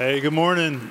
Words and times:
Hey, 0.00 0.18
good 0.20 0.32
morning. 0.32 0.88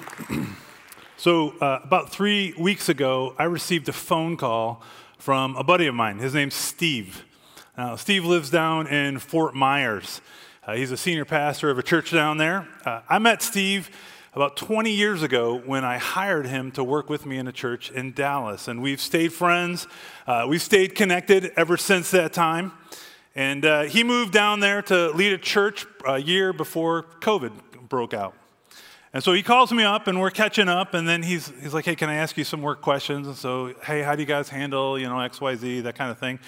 so, 1.17 1.57
uh, 1.57 1.79
about 1.83 2.11
three 2.11 2.53
weeks 2.59 2.89
ago, 2.89 3.33
I 3.39 3.45
received 3.45 3.89
a 3.89 3.91
phone 3.91 4.37
call 4.37 4.83
from 5.17 5.55
a 5.55 5.63
buddy 5.63 5.87
of 5.87 5.95
mine. 5.95 6.19
His 6.19 6.35
name's 6.35 6.53
Steve. 6.53 7.25
Now, 7.75 7.95
Steve 7.95 8.23
lives 8.23 8.51
down 8.51 8.85
in 8.85 9.17
Fort 9.17 9.55
Myers. 9.55 10.21
Uh, 10.63 10.75
he's 10.75 10.91
a 10.91 10.95
senior 10.95 11.25
pastor 11.25 11.71
of 11.71 11.79
a 11.79 11.81
church 11.81 12.11
down 12.11 12.37
there. 12.37 12.67
Uh, 12.85 13.01
I 13.09 13.17
met 13.17 13.41
Steve 13.41 13.89
about 14.35 14.55
20 14.55 14.91
years 14.91 15.23
ago 15.23 15.57
when 15.57 15.83
I 15.83 15.97
hired 15.97 16.45
him 16.45 16.71
to 16.73 16.83
work 16.83 17.09
with 17.09 17.25
me 17.25 17.39
in 17.39 17.47
a 17.47 17.51
church 17.51 17.89
in 17.89 18.11
Dallas. 18.11 18.67
And 18.67 18.79
we've 18.79 19.01
stayed 19.01 19.33
friends, 19.33 19.87
uh, 20.27 20.45
we've 20.47 20.61
stayed 20.61 20.93
connected 20.93 21.51
ever 21.57 21.77
since 21.77 22.11
that 22.11 22.31
time. 22.31 22.73
And 23.33 23.65
uh, 23.65 23.81
he 23.85 24.03
moved 24.03 24.33
down 24.33 24.59
there 24.59 24.83
to 24.83 25.09
lead 25.13 25.33
a 25.33 25.39
church 25.39 25.87
a 26.07 26.19
year 26.19 26.53
before 26.53 27.07
COVID 27.21 27.53
broke 27.89 28.13
out. 28.13 28.35
And 29.11 29.23
so 29.23 29.33
he 29.33 29.41
calls 29.41 29.71
me 29.71 29.83
up 29.83 30.07
and 30.07 30.19
we're 30.19 30.29
catching 30.29 30.69
up, 30.69 30.93
and 30.93 31.07
then 31.07 31.23
he's, 31.23 31.51
he's 31.61 31.73
like, 31.73 31.85
hey, 31.85 31.95
can 31.95 32.09
I 32.09 32.15
ask 32.15 32.37
you 32.37 32.43
some 32.43 32.61
work 32.61 32.81
questions? 32.81 33.25
And 33.25 33.35
so, 33.35 33.73
hey, 33.83 34.03
how 34.03 34.15
do 34.15 34.21
you 34.21 34.27
guys 34.27 34.49
handle, 34.49 34.99
you 34.99 35.07
know, 35.07 35.15
XYZ, 35.15 35.83
that 35.83 35.95
kind 35.95 36.11
of 36.11 36.19
thing. 36.19 36.39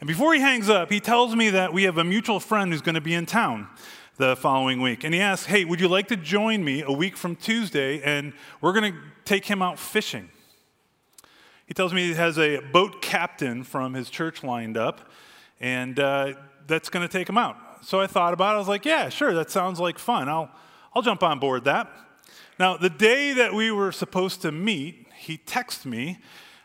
And 0.00 0.08
before 0.08 0.34
he 0.34 0.40
hangs 0.40 0.68
up, 0.68 0.90
he 0.90 0.98
tells 0.98 1.36
me 1.36 1.50
that 1.50 1.72
we 1.72 1.84
have 1.84 1.98
a 1.98 2.04
mutual 2.04 2.40
friend 2.40 2.72
who's 2.72 2.82
going 2.82 2.96
to 2.96 3.00
be 3.00 3.14
in 3.14 3.26
town 3.26 3.68
the 4.16 4.34
following 4.34 4.80
week. 4.80 5.04
And 5.04 5.14
he 5.14 5.20
asks, 5.20 5.46
hey, 5.46 5.64
would 5.64 5.80
you 5.80 5.86
like 5.86 6.08
to 6.08 6.16
join 6.16 6.64
me 6.64 6.82
a 6.82 6.90
week 6.90 7.16
from 7.16 7.36
Tuesday? 7.36 8.02
And 8.02 8.32
we're 8.60 8.72
going 8.72 8.92
to 8.92 8.98
take 9.24 9.44
him 9.44 9.62
out 9.62 9.78
fishing. 9.78 10.28
He 11.66 11.74
tells 11.74 11.92
me 11.92 12.08
he 12.08 12.14
has 12.14 12.38
a 12.38 12.58
boat 12.72 13.00
captain 13.00 13.62
from 13.62 13.94
his 13.94 14.10
church 14.10 14.42
lined 14.42 14.76
up, 14.76 15.12
and 15.60 16.00
uh, 16.00 16.32
that's 16.66 16.88
going 16.88 17.06
to 17.06 17.12
take 17.12 17.28
him 17.28 17.38
out. 17.38 17.56
So 17.82 18.00
I 18.00 18.06
thought 18.06 18.32
about 18.32 18.52
it. 18.52 18.56
I 18.56 18.58
was 18.58 18.68
like, 18.68 18.84
yeah, 18.84 19.08
sure, 19.08 19.34
that 19.34 19.50
sounds 19.50 19.78
like 19.78 19.98
fun. 19.98 20.28
I'll, 20.28 20.50
I'll 20.94 21.02
jump 21.02 21.22
on 21.22 21.38
board 21.38 21.64
that. 21.64 21.88
Now, 22.58 22.76
the 22.76 22.90
day 22.90 23.32
that 23.34 23.54
we 23.54 23.70
were 23.70 23.92
supposed 23.92 24.42
to 24.42 24.50
meet, 24.50 25.06
he 25.16 25.36
texts 25.36 25.86
me, 25.86 26.18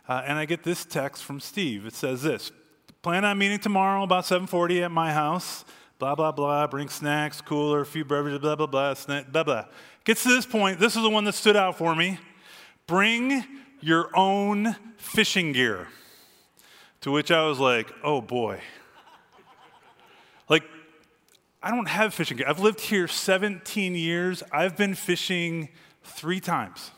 uh, 0.09 0.23
and 0.25 0.37
I 0.37 0.45
get 0.45 0.63
this 0.63 0.85
text 0.85 1.23
from 1.23 1.39
Steve. 1.39 1.85
It 1.85 1.93
says 1.93 2.23
this, 2.23 2.51
plan 3.03 3.23
on 3.23 3.37
meeting 3.37 3.59
tomorrow 3.59 4.03
about 4.03 4.23
7.40 4.23 4.85
at 4.85 4.91
my 4.91 5.13
house, 5.13 5.65
blah, 5.99 6.15
blah, 6.15 6.31
blah, 6.31 6.65
bring 6.67 6.89
snacks, 6.89 7.41
cooler, 7.41 7.81
a 7.81 7.85
few 7.85 8.03
beverages, 8.03 8.39
blah, 8.39 8.55
blah, 8.55 8.65
blah, 8.65 8.93
snack, 8.95 9.31
blah, 9.31 9.43
blah. 9.43 9.65
Gets 10.03 10.23
to 10.23 10.29
this 10.29 10.45
point, 10.45 10.79
this 10.79 10.95
is 10.95 11.03
the 11.03 11.09
one 11.09 11.25
that 11.25 11.33
stood 11.33 11.55
out 11.55 11.77
for 11.77 11.95
me. 11.95 12.17
Bring 12.87 13.43
your 13.79 14.09
own 14.15 14.75
fishing 14.97 15.51
gear. 15.51 15.87
To 17.01 17.11
which 17.11 17.31
I 17.31 17.45
was 17.45 17.59
like, 17.59 17.91
oh 18.03 18.21
boy. 18.21 18.61
Like, 20.49 20.63
I 21.61 21.69
don't 21.69 21.87
have 21.87 22.13
fishing 22.13 22.37
gear. 22.37 22.47
I've 22.47 22.59
lived 22.59 22.81
here 22.81 23.07
17 23.07 23.95
years. 23.95 24.43
I've 24.51 24.75
been 24.75 24.95
fishing 24.95 25.69
three 26.03 26.39
times. 26.39 26.91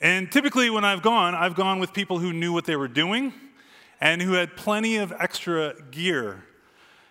And 0.00 0.30
typically, 0.30 0.70
when 0.70 0.84
I've 0.84 1.02
gone, 1.02 1.34
I've 1.34 1.54
gone 1.54 1.78
with 1.78 1.92
people 1.92 2.18
who 2.18 2.32
knew 2.32 2.52
what 2.52 2.64
they 2.64 2.76
were 2.76 2.88
doing 2.88 3.32
and 4.00 4.20
who 4.20 4.32
had 4.32 4.56
plenty 4.56 4.96
of 4.96 5.12
extra 5.12 5.74
gear. 5.90 6.44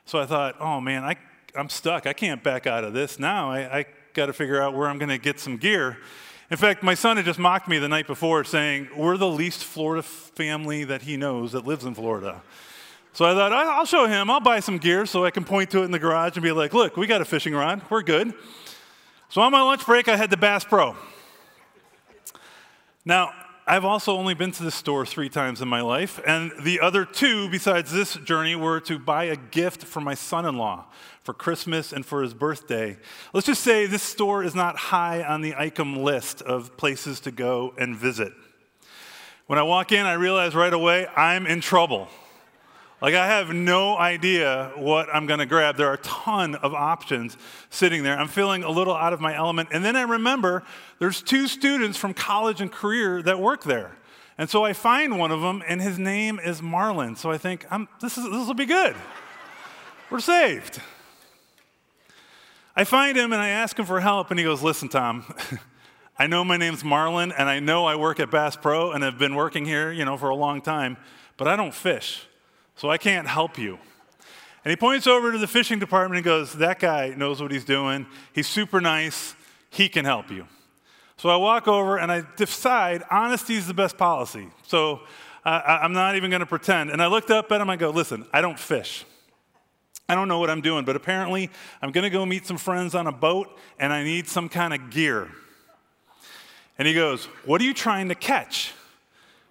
So 0.05 0.19
I 0.19 0.25
thought, 0.25 0.55
oh 0.59 0.81
man, 0.81 1.03
I, 1.03 1.15
I'm 1.55 1.69
stuck. 1.69 2.05
I 2.05 2.13
can't 2.13 2.43
back 2.43 2.67
out 2.67 2.83
of 2.83 2.93
this 2.93 3.19
now. 3.19 3.51
I, 3.51 3.79
I 3.79 3.85
got 4.13 4.27
to 4.27 4.33
figure 4.33 4.61
out 4.61 4.73
where 4.73 4.87
I'm 4.87 4.99
going 4.99 5.09
to 5.09 5.17
get 5.17 5.39
some 5.39 5.57
gear. 5.57 5.97
In 6.51 6.57
fact, 6.57 6.83
my 6.83 6.93
son 6.93 7.17
had 7.17 7.25
just 7.25 7.39
mocked 7.39 7.67
me 7.67 7.79
the 7.79 7.87
night 7.87 8.05
before 8.05 8.43
saying, 8.43 8.89
We're 8.95 9.17
the 9.17 9.29
least 9.29 9.63
Florida 9.63 10.03
family 10.03 10.83
that 10.83 11.01
he 11.01 11.17
knows 11.17 11.53
that 11.53 11.65
lives 11.65 11.85
in 11.85 11.95
Florida. 11.95 12.43
So 13.13 13.25
I 13.25 13.33
thought, 13.33 13.53
I'll 13.53 13.85
show 13.85 14.07
him. 14.07 14.29
I'll 14.29 14.39
buy 14.39 14.59
some 14.59 14.77
gear 14.77 15.05
so 15.05 15.23
I 15.23 15.31
can 15.31 15.43
point 15.43 15.69
to 15.71 15.81
it 15.81 15.85
in 15.85 15.91
the 15.91 15.99
garage 15.99 16.35
and 16.35 16.43
be 16.43 16.51
like, 16.51 16.73
look, 16.73 16.97
we 16.97 17.05
got 17.07 17.21
a 17.21 17.25
fishing 17.25 17.53
rod. 17.53 17.81
We're 17.89 18.01
good. 18.01 18.33
So 19.33 19.41
on 19.41 19.51
my 19.51 19.63
lunch 19.63 19.83
break, 19.87 20.07
I 20.07 20.15
head 20.15 20.29
to 20.29 20.37
Bass 20.37 20.63
Pro. 20.63 20.95
Now, 23.03 23.31
I've 23.65 23.83
also 23.83 24.15
only 24.15 24.35
been 24.35 24.51
to 24.51 24.61
the 24.61 24.69
store 24.69 25.07
three 25.07 25.27
times 25.27 25.59
in 25.59 25.67
my 25.67 25.81
life, 25.81 26.19
and 26.27 26.51
the 26.61 26.81
other 26.81 27.03
two, 27.03 27.49
besides 27.49 27.91
this 27.91 28.13
journey, 28.13 28.55
were 28.55 28.79
to 28.81 28.99
buy 28.99 29.23
a 29.23 29.35
gift 29.35 29.85
for 29.85 30.01
my 30.01 30.13
son 30.13 30.45
in 30.45 30.59
law 30.59 30.85
for 31.23 31.33
Christmas 31.33 31.91
and 31.91 32.05
for 32.05 32.21
his 32.21 32.35
birthday. 32.35 32.95
Let's 33.33 33.47
just 33.47 33.63
say 33.63 33.87
this 33.87 34.03
store 34.03 34.43
is 34.43 34.53
not 34.53 34.77
high 34.77 35.23
on 35.23 35.41
the 35.41 35.53
ICOM 35.53 36.03
list 36.03 36.43
of 36.43 36.77
places 36.77 37.19
to 37.21 37.31
go 37.31 37.73
and 37.79 37.97
visit. 37.97 38.33
When 39.47 39.57
I 39.57 39.63
walk 39.63 39.91
in, 39.91 40.05
I 40.05 40.13
realize 40.13 40.53
right 40.53 40.71
away 40.71 41.07
I'm 41.07 41.47
in 41.47 41.59
trouble. 41.59 42.07
Like, 43.03 43.15
I 43.15 43.27
have 43.27 43.53
no 43.53 43.97
idea 43.97 44.71
what 44.77 45.13
I'm 45.13 45.25
gonna 45.25 45.45
grab. 45.45 45.75
There 45.75 45.89
are 45.89 45.95
a 45.95 45.97
ton 45.97 46.55
of 46.55 46.73
options 46.73 47.35
sitting 47.69 48.01
there. 48.01 48.17
I'm 48.17 48.29
feeling 48.29 48.63
a 48.63 48.69
little 48.69 48.95
out 48.95 49.11
of 49.11 49.19
my 49.19 49.35
element. 49.35 49.67
And 49.73 49.83
then 49.83 49.97
I 49.97 50.03
remember 50.03 50.63
there's 50.99 51.21
two 51.21 51.49
students 51.49 51.97
from 51.97 52.13
college 52.13 52.61
and 52.61 52.71
career 52.71 53.21
that 53.23 53.41
work 53.41 53.65
there. 53.65 53.97
And 54.37 54.49
so 54.49 54.63
I 54.63 54.71
find 54.71 55.19
one 55.19 55.31
of 55.31 55.41
them, 55.41 55.61
and 55.67 55.81
his 55.81 55.99
name 55.99 56.39
is 56.39 56.61
Marlon. 56.61 57.17
So 57.17 57.29
I 57.29 57.37
think, 57.37 57.65
this, 57.99 58.17
is, 58.17 58.23
this 58.23 58.47
will 58.47 58.53
be 58.53 58.65
good. 58.65 58.95
We're 60.09 60.21
saved. 60.21 60.79
I 62.73 62.85
find 62.85 63.17
him 63.17 63.33
and 63.33 63.41
I 63.41 63.49
ask 63.49 63.77
him 63.77 63.85
for 63.85 63.99
help, 63.99 64.31
and 64.31 64.39
he 64.39 64.45
goes, 64.45 64.63
Listen, 64.63 64.87
Tom, 64.87 65.25
I 66.17 66.27
know 66.27 66.45
my 66.45 66.55
name's 66.55 66.83
Marlon, 66.83 67.33
and 67.37 67.49
I 67.49 67.59
know 67.59 67.85
I 67.85 67.97
work 67.97 68.21
at 68.21 68.31
Bass 68.31 68.55
Pro 68.55 68.93
and 68.93 69.03
have 69.03 69.19
been 69.19 69.35
working 69.35 69.65
here, 69.65 69.91
you 69.91 70.05
know, 70.05 70.15
for 70.15 70.29
a 70.29 70.35
long 70.35 70.61
time, 70.61 70.95
but 71.35 71.49
I 71.49 71.57
don't 71.57 71.73
fish 71.73 72.27
so 72.75 72.89
I 72.89 72.97
can't 72.97 73.27
help 73.27 73.57
you. 73.57 73.77
And 74.65 74.69
he 74.69 74.75
points 74.75 75.07
over 75.07 75.31
to 75.31 75.37
the 75.37 75.47
fishing 75.47 75.79
department 75.79 76.17
and 76.17 76.25
goes, 76.25 76.53
That 76.53 76.79
guy 76.79 77.09
knows 77.09 77.41
what 77.41 77.51
he's 77.51 77.65
doing. 77.65 78.05
He's 78.33 78.47
super 78.47 78.79
nice. 78.79 79.35
He 79.69 79.89
can 79.89 80.05
help 80.05 80.31
you. 80.31 80.47
So 81.17 81.29
I 81.29 81.35
walk 81.35 81.67
over 81.67 81.97
and 81.97 82.11
I 82.11 82.23
decide 82.37 83.03
honesty 83.09 83.55
is 83.55 83.67
the 83.67 83.73
best 83.73 83.97
policy. 83.97 84.47
So 84.63 85.01
uh, 85.45 85.79
I'm 85.81 85.93
not 85.93 86.15
even 86.15 86.29
going 86.29 86.41
to 86.41 86.45
pretend. 86.45 86.89
And 86.91 87.01
I 87.01 87.07
looked 87.07 87.31
up 87.31 87.51
at 87.51 87.59
him. 87.59 87.69
I 87.69 87.75
go, 87.75 87.89
Listen, 87.89 88.25
I 88.31 88.41
don't 88.41 88.59
fish. 88.59 89.05
I 90.07 90.15
don't 90.15 90.27
know 90.27 90.39
what 90.39 90.49
I'm 90.49 90.61
doing, 90.61 90.85
but 90.85 90.95
apparently 90.95 91.49
I'm 91.81 91.91
going 91.91 92.03
to 92.03 92.09
go 92.09 92.25
meet 92.25 92.45
some 92.45 92.57
friends 92.57 92.93
on 92.93 93.07
a 93.07 93.11
boat 93.11 93.57
and 93.79 93.93
I 93.93 94.03
need 94.03 94.27
some 94.27 94.49
kind 94.49 94.73
of 94.73 94.89
gear. 94.89 95.29
And 96.77 96.87
he 96.87 96.93
goes, 96.93 97.25
What 97.45 97.61
are 97.61 97.65
you 97.65 97.73
trying 97.73 98.09
to 98.09 98.15
catch? 98.15 98.73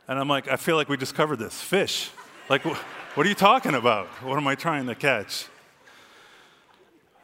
And 0.09 0.19
I'm 0.19 0.29
like, 0.29 0.49
I 0.49 0.57
feel 0.57 0.77
like 0.77 0.89
we 0.89 0.97
just 0.97 1.15
covered 1.15 1.39
this 1.39 1.61
fish. 1.61 2.11
Like, 2.49 2.65
what 3.15 3.27
are 3.27 3.29
you 3.29 3.35
talking 3.35 3.75
about? 3.75 4.07
What 4.23 4.39
am 4.39 4.49
I 4.49 4.55
trying 4.55 4.87
to 4.87 4.95
catch? 4.95 5.47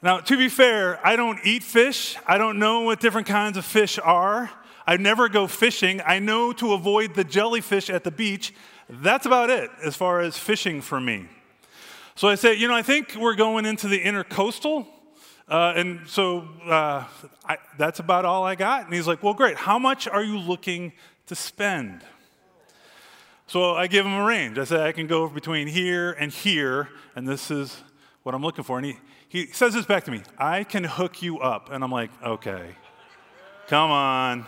Now, 0.02 0.20
to 0.20 0.36
be 0.36 0.50
fair, 0.50 1.04
I 1.04 1.16
don't 1.16 1.38
eat 1.44 1.62
fish. 1.62 2.14
I 2.26 2.36
don't 2.36 2.58
know 2.58 2.82
what 2.82 3.00
different 3.00 3.26
kinds 3.26 3.56
of 3.56 3.64
fish 3.64 3.98
are. 3.98 4.50
I 4.86 4.98
never 4.98 5.30
go 5.30 5.46
fishing. 5.46 6.02
I 6.04 6.18
know 6.18 6.52
to 6.52 6.74
avoid 6.74 7.14
the 7.14 7.24
jellyfish 7.24 7.88
at 7.88 8.04
the 8.04 8.10
beach. 8.10 8.52
That's 8.90 9.24
about 9.24 9.48
it 9.48 9.70
as 9.82 9.96
far 9.96 10.20
as 10.20 10.36
fishing 10.36 10.82
for 10.82 11.00
me. 11.00 11.26
So 12.16 12.28
I 12.28 12.34
said, 12.34 12.58
you 12.58 12.68
know, 12.68 12.74
I 12.74 12.82
think 12.82 13.16
we're 13.16 13.34
going 13.34 13.64
into 13.64 13.88
the 13.88 13.98
intercoastal. 13.98 14.86
Uh, 15.48 15.72
and 15.74 16.06
so 16.06 16.48
uh, 16.66 17.04
I, 17.46 17.56
that's 17.78 17.98
about 17.98 18.26
all 18.26 18.44
I 18.44 18.56
got. 18.56 18.84
And 18.84 18.92
he's 18.92 19.06
like, 19.06 19.22
well, 19.22 19.32
great. 19.32 19.56
How 19.56 19.78
much 19.78 20.06
are 20.06 20.22
you 20.22 20.38
looking 20.38 20.92
to 21.28 21.34
spend? 21.34 22.02
So 23.48 23.74
I 23.74 23.86
give 23.86 24.04
him 24.04 24.12
a 24.12 24.24
range. 24.24 24.58
I 24.58 24.64
said, 24.64 24.80
I 24.80 24.92
can 24.92 25.06
go 25.06 25.26
between 25.26 25.68
here 25.68 26.12
and 26.12 26.30
here, 26.30 26.90
and 27.16 27.26
this 27.26 27.50
is 27.50 27.74
what 28.22 28.34
I'm 28.34 28.42
looking 28.42 28.62
for. 28.62 28.76
And 28.76 28.86
he, 28.86 28.98
he 29.30 29.46
says 29.46 29.72
this 29.72 29.86
back 29.86 30.04
to 30.04 30.10
me 30.10 30.20
I 30.36 30.64
can 30.64 30.84
hook 30.84 31.22
you 31.22 31.38
up. 31.38 31.72
And 31.72 31.82
I'm 31.82 31.90
like, 31.90 32.10
okay, 32.22 32.76
come 33.66 33.90
on. 33.90 34.44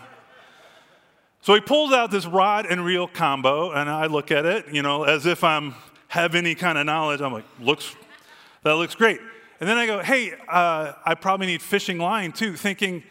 So 1.41 1.55
he 1.55 1.63
pulls 1.63 1.95
out 1.95 2.11
this 2.11 2.27
rod 2.27 2.67
and 2.67 2.85
reel 2.85 3.09
combo, 3.09 3.73
and 3.73 3.89
I 3.89 4.05
look 4.05 4.31
at 4.31 4.45
it, 4.45 4.67
you 4.71 4.83
know, 4.83 5.05
as 5.05 5.25
if 5.25 5.43
I'm 5.43 5.75
have 6.09 6.35
any 6.35 6.55
kind 6.55 6.77
of 6.77 6.85
knowledge. 6.85 7.23
I'm 7.23 7.33
like, 7.33 7.47
looks, 7.59 7.97
that 8.65 8.73
looks 8.75 8.95
great. 8.95 9.21
And 9.61 9.69
then 9.69 9.79
I 9.79 9.87
go, 9.87 10.01
hey, 10.01 10.35
uh, 10.47 10.93
I 11.07 11.15
probably 11.15 11.47
need 11.47 11.63
fishing 11.63 11.97
line 11.97 12.33
too, 12.33 12.55
thinking, 12.55 13.03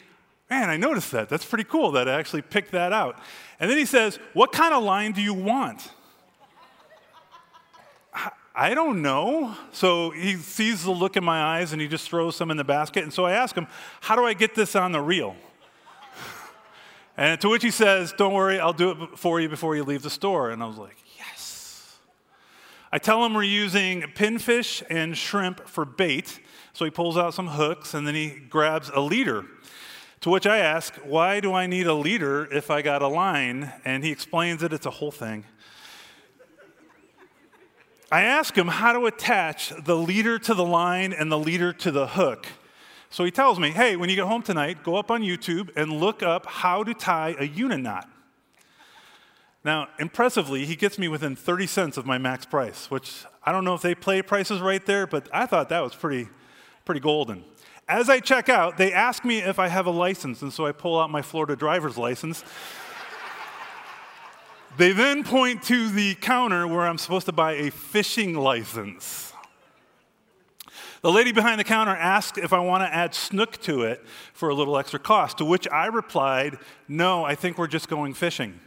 man, 0.51 0.69
I 0.69 0.77
noticed 0.77 1.11
that. 1.13 1.29
That's 1.29 1.45
pretty 1.45 1.63
cool 1.63 1.91
that 1.93 2.07
I 2.07 2.13
actually 2.13 2.43
picked 2.43 2.73
that 2.73 2.93
out. 2.93 3.19
And 3.59 3.69
then 3.69 3.77
he 3.77 3.85
says, 3.85 4.17
What 4.33 4.51
kind 4.51 4.73
of 4.73 4.83
line 4.83 5.11
do 5.11 5.21
you 5.21 5.33
want? 5.33 5.91
I 8.55 8.73
don't 8.73 9.01
know. 9.01 9.55
So 9.71 10.09
he 10.09 10.35
sees 10.35 10.83
the 10.83 10.91
look 10.91 11.15
in 11.15 11.23
my 11.23 11.41
eyes 11.41 11.71
and 11.71 11.81
he 11.81 11.87
just 11.87 12.09
throws 12.09 12.35
some 12.35 12.51
in 12.51 12.57
the 12.57 12.63
basket. 12.63 13.03
And 13.03 13.13
so 13.13 13.25
I 13.25 13.33
ask 13.33 13.55
him, 13.55 13.67
How 14.01 14.15
do 14.15 14.25
I 14.25 14.33
get 14.33 14.55
this 14.55 14.75
on 14.75 14.91
the 14.91 15.01
reel? 15.01 15.35
And 17.17 17.41
to 17.41 17.49
which 17.49 17.63
he 17.63 17.71
says, 17.71 18.13
Don't 18.17 18.33
worry, 18.33 18.61
I'll 18.61 18.71
do 18.71 18.91
it 18.91 19.19
for 19.19 19.41
you 19.41 19.49
before 19.49 19.75
you 19.75 19.83
leave 19.83 20.03
the 20.03 20.09
store. 20.09 20.51
And 20.51 20.63
I 20.63 20.67
was 20.67 20.77
like, 20.77 20.95
Yes. 21.17 21.97
I 22.93 22.97
tell 22.97 23.25
him 23.25 23.33
we're 23.33 23.43
using 23.43 24.03
pinfish 24.03 24.83
and 24.89 25.17
shrimp 25.17 25.67
for 25.67 25.83
bait. 25.83 26.39
So 26.71 26.85
he 26.85 26.91
pulls 26.91 27.17
out 27.17 27.33
some 27.33 27.47
hooks 27.47 27.93
and 27.93 28.07
then 28.07 28.15
he 28.15 28.29
grabs 28.29 28.89
a 28.93 29.01
leader 29.01 29.45
to 30.21 30.29
which 30.29 30.45
I 30.45 30.57
ask, 30.57 30.95
Why 30.97 31.39
do 31.39 31.53
I 31.53 31.67
need 31.67 31.87
a 31.87 31.93
leader 31.93 32.47
if 32.51 32.69
I 32.69 32.81
got 32.81 33.01
a 33.01 33.07
line? 33.07 33.71
And 33.85 34.03
he 34.03 34.11
explains 34.11 34.63
it, 34.63 34.73
it's 34.73 34.85
a 34.85 34.91
whole 34.91 35.11
thing. 35.11 35.45
I 38.11 38.21
ask 38.23 38.57
him 38.57 38.67
how 38.67 38.93
to 38.93 39.05
attach 39.05 39.71
the 39.85 39.95
leader 39.95 40.39
to 40.39 40.53
the 40.53 40.65
line 40.65 41.13
and 41.13 41.31
the 41.31 41.37
leader 41.37 41.71
to 41.73 41.91
the 41.91 42.07
hook. 42.07 42.47
So 43.11 43.23
he 43.23 43.31
tells 43.31 43.59
me, 43.59 43.69
hey, 43.71 43.95
when 43.95 44.09
you 44.09 44.15
get 44.15 44.25
home 44.25 44.41
tonight, 44.41 44.83
go 44.83 44.95
up 44.95 45.11
on 45.11 45.21
YouTube 45.21 45.69
and 45.75 45.91
look 45.93 46.23
up 46.23 46.45
how 46.45 46.83
to 46.83 46.93
tie 46.93 47.35
a 47.39 47.47
uniknot. 47.47 48.05
Now, 49.63 49.89
impressively, 49.99 50.65
he 50.65 50.75
gets 50.75 50.97
me 50.97 51.07
within 51.07 51.35
30 51.35 51.67
cents 51.67 51.97
of 51.97 52.05
my 52.05 52.17
max 52.17 52.45
price, 52.45 52.89
which 52.89 53.25
I 53.43 53.51
don't 53.51 53.65
know 53.65 53.73
if 53.73 53.81
they 53.81 53.93
play 53.93 54.21
prices 54.21 54.61
right 54.61 54.83
there, 54.85 55.05
but 55.05 55.27
I 55.33 55.45
thought 55.45 55.69
that 55.69 55.81
was 55.81 55.93
pretty, 55.93 56.29
pretty 56.85 57.01
golden. 57.01 57.43
As 57.89 58.07
I 58.07 58.19
check 58.19 58.49
out, 58.49 58.77
they 58.77 58.93
ask 58.93 59.25
me 59.25 59.39
if 59.39 59.57
I 59.57 59.67
have 59.67 59.87
a 59.87 59.91
license, 59.91 60.43
and 60.43 60.53
so 60.53 60.67
I 60.67 60.71
pull 60.71 60.99
out 60.99 61.09
my 61.09 61.23
Florida 61.23 61.55
driver's 61.55 61.97
license. 61.97 62.43
they 64.77 64.91
then 64.91 65.23
point 65.23 65.63
to 65.63 65.89
the 65.89 66.13
counter 66.13 66.67
where 66.67 66.85
I'm 66.85 66.99
supposed 66.99 67.25
to 67.25 67.31
buy 67.31 67.53
a 67.53 67.71
fishing 67.71 68.35
license. 68.35 69.33
The 71.01 71.11
lady 71.11 71.31
behind 71.31 71.59
the 71.59 71.63
counter 71.63 71.95
asked 71.95 72.37
if 72.37 72.53
I 72.53 72.59
want 72.59 72.83
to 72.83 72.93
add 72.93 73.15
snook 73.15 73.59
to 73.61 73.81
it 73.81 74.05
for 74.33 74.49
a 74.49 74.53
little 74.53 74.77
extra 74.77 74.99
cost, 74.99 75.39
to 75.39 75.45
which 75.45 75.67
I 75.69 75.87
replied, 75.87 76.59
No, 76.87 77.23
I 77.23 77.33
think 77.33 77.57
we're 77.57 77.65
just 77.65 77.89
going 77.89 78.13
fishing. 78.13 78.59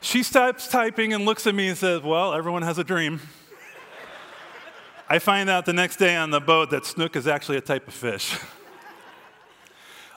she 0.00 0.22
stops 0.22 0.66
typing 0.66 1.12
and 1.12 1.26
looks 1.26 1.46
at 1.46 1.54
me 1.54 1.68
and 1.68 1.76
says, 1.76 2.00
Well, 2.00 2.32
everyone 2.32 2.62
has 2.62 2.78
a 2.78 2.84
dream. 2.84 3.20
I 5.08 5.20
find 5.20 5.48
out 5.48 5.66
the 5.66 5.72
next 5.72 5.96
day 5.98 6.16
on 6.16 6.30
the 6.30 6.40
boat 6.40 6.70
that 6.70 6.84
snook 6.84 7.14
is 7.14 7.28
actually 7.28 7.58
a 7.58 7.60
type 7.60 7.86
of 7.86 7.94
fish. 7.94 8.36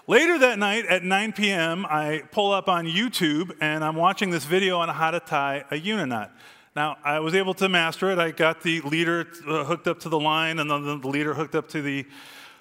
Later 0.08 0.40
that 0.40 0.58
night 0.58 0.88
at 0.88 1.04
9 1.04 1.34
p.m., 1.34 1.86
I 1.86 2.24
pull 2.32 2.52
up 2.52 2.68
on 2.68 2.88
YouTube 2.88 3.56
and 3.62 3.84
I'm 3.84 3.96
watching 3.96 4.32
this 4.32 4.46
video 4.46 4.80
on 4.80 4.90
how 4.90 5.12
to 5.12 5.20
tie 5.20 5.64
a 5.70 5.80
uniknot. 5.80 6.32
Now, 6.76 6.98
I 7.04 7.20
was 7.20 7.36
able 7.36 7.54
to 7.56 7.70
master 7.70 8.10
it. 8.10 8.18
I 8.18 8.32
got 8.32 8.64
the 8.64 8.82
leader 8.82 9.28
uh, 9.48 9.64
hooked 9.64 9.88
up 9.88 10.00
to 10.00 10.10
the 10.10 10.20
line 10.20 10.58
and 10.58 10.72
then 10.72 11.02
the 11.02 11.08
leader 11.08 11.36
hooked 11.36 11.54
up 11.54 11.70
to 11.70 11.84
the 11.84 12.08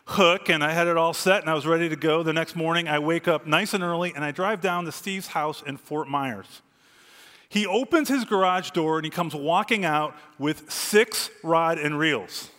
hook, 0.05 0.51
and 0.51 0.63
I 0.63 0.73
had 0.73 0.87
it 0.87 0.99
all 0.99 1.15
set 1.15 1.41
and 1.41 1.49
I 1.49 1.55
was 1.55 1.67
ready 1.67 1.89
to 1.89 1.97
go. 1.97 2.23
The 2.23 2.35
next 2.35 2.57
morning, 2.57 2.89
I 2.89 2.99
wake 2.99 3.27
up 3.27 3.47
nice 3.47 3.73
and 3.73 3.83
early 3.83 4.13
and 4.15 4.23
I 4.23 4.33
drive 4.33 4.61
down 4.61 4.85
to 4.85 4.93
Steve's 4.93 5.29
house 5.29 5.63
in 5.67 5.79
Fort 5.79 6.09
Myers. 6.09 6.61
He 7.49 7.67
opens 7.67 8.09
his 8.09 8.25
garage 8.25 8.71
door 8.71 8.99
and 8.99 9.05
he 9.05 9.11
comes 9.11 9.35
walking 9.35 9.85
out 9.85 10.15
with 10.39 10.71
six 10.71 11.31
rod 11.43 11.79
and 11.79 11.99
reels. 11.99 12.51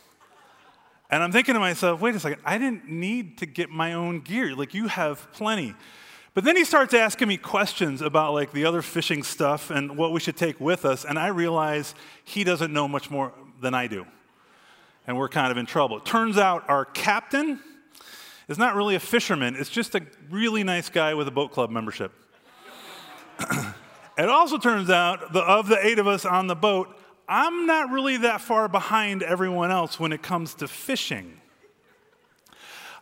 And 1.11 1.23
I'm 1.23 1.31
thinking 1.31 1.53
to 1.53 1.59
myself, 1.59 2.01
wait 2.01 2.15
a 2.15 2.19
second, 2.19 2.41
I 2.45 2.57
didn't 2.57 2.87
need 2.87 3.39
to 3.39 3.45
get 3.45 3.69
my 3.69 3.93
own 3.93 4.19
gear. 4.21 4.55
Like, 4.55 4.73
you 4.73 4.87
have 4.87 5.31
plenty. 5.33 5.75
But 6.33 6.43
then 6.43 6.55
he 6.55 6.63
starts 6.63 6.93
asking 6.93 7.27
me 7.27 7.37
questions 7.37 8.01
about 8.01 8.33
like 8.33 8.51
the 8.51 8.65
other 8.65 8.81
fishing 8.81 9.23
stuff 9.23 9.71
and 9.71 9.97
what 9.97 10.11
we 10.11 10.19
should 10.19 10.37
take 10.37 10.59
with 10.59 10.85
us, 10.85 11.03
and 11.03 11.17
I 11.17 11.27
realize 11.27 11.95
he 12.23 12.43
doesn't 12.43 12.71
know 12.71 12.87
much 12.87 13.09
more 13.09 13.33
than 13.59 13.73
I 13.73 13.87
do. 13.87 14.05
And 15.07 15.17
we're 15.17 15.29
kind 15.29 15.51
of 15.51 15.57
in 15.57 15.65
trouble. 15.65 15.97
It 15.97 16.05
turns 16.05 16.37
out 16.37 16.69
our 16.69 16.85
captain 16.85 17.59
is 18.47 18.57
not 18.57 18.75
really 18.75 18.95
a 18.95 18.99
fisherman, 18.99 19.55
it's 19.55 19.69
just 19.69 19.95
a 19.95 20.01
really 20.29 20.63
nice 20.63 20.89
guy 20.89 21.13
with 21.15 21.27
a 21.27 21.31
boat 21.31 21.51
club 21.51 21.71
membership. 21.71 22.11
it 24.19 24.29
also 24.29 24.57
turns 24.57 24.89
out 24.89 25.33
that 25.33 25.43
of 25.43 25.67
the 25.67 25.83
eight 25.85 25.99
of 25.99 26.07
us 26.07 26.25
on 26.25 26.47
the 26.47 26.55
boat, 26.55 26.95
I'm 27.27 27.65
not 27.65 27.91
really 27.91 28.17
that 28.17 28.41
far 28.41 28.67
behind 28.67 29.23
everyone 29.23 29.71
else 29.71 29.99
when 29.99 30.11
it 30.11 30.21
comes 30.21 30.55
to 30.55 30.67
fishing. 30.67 31.39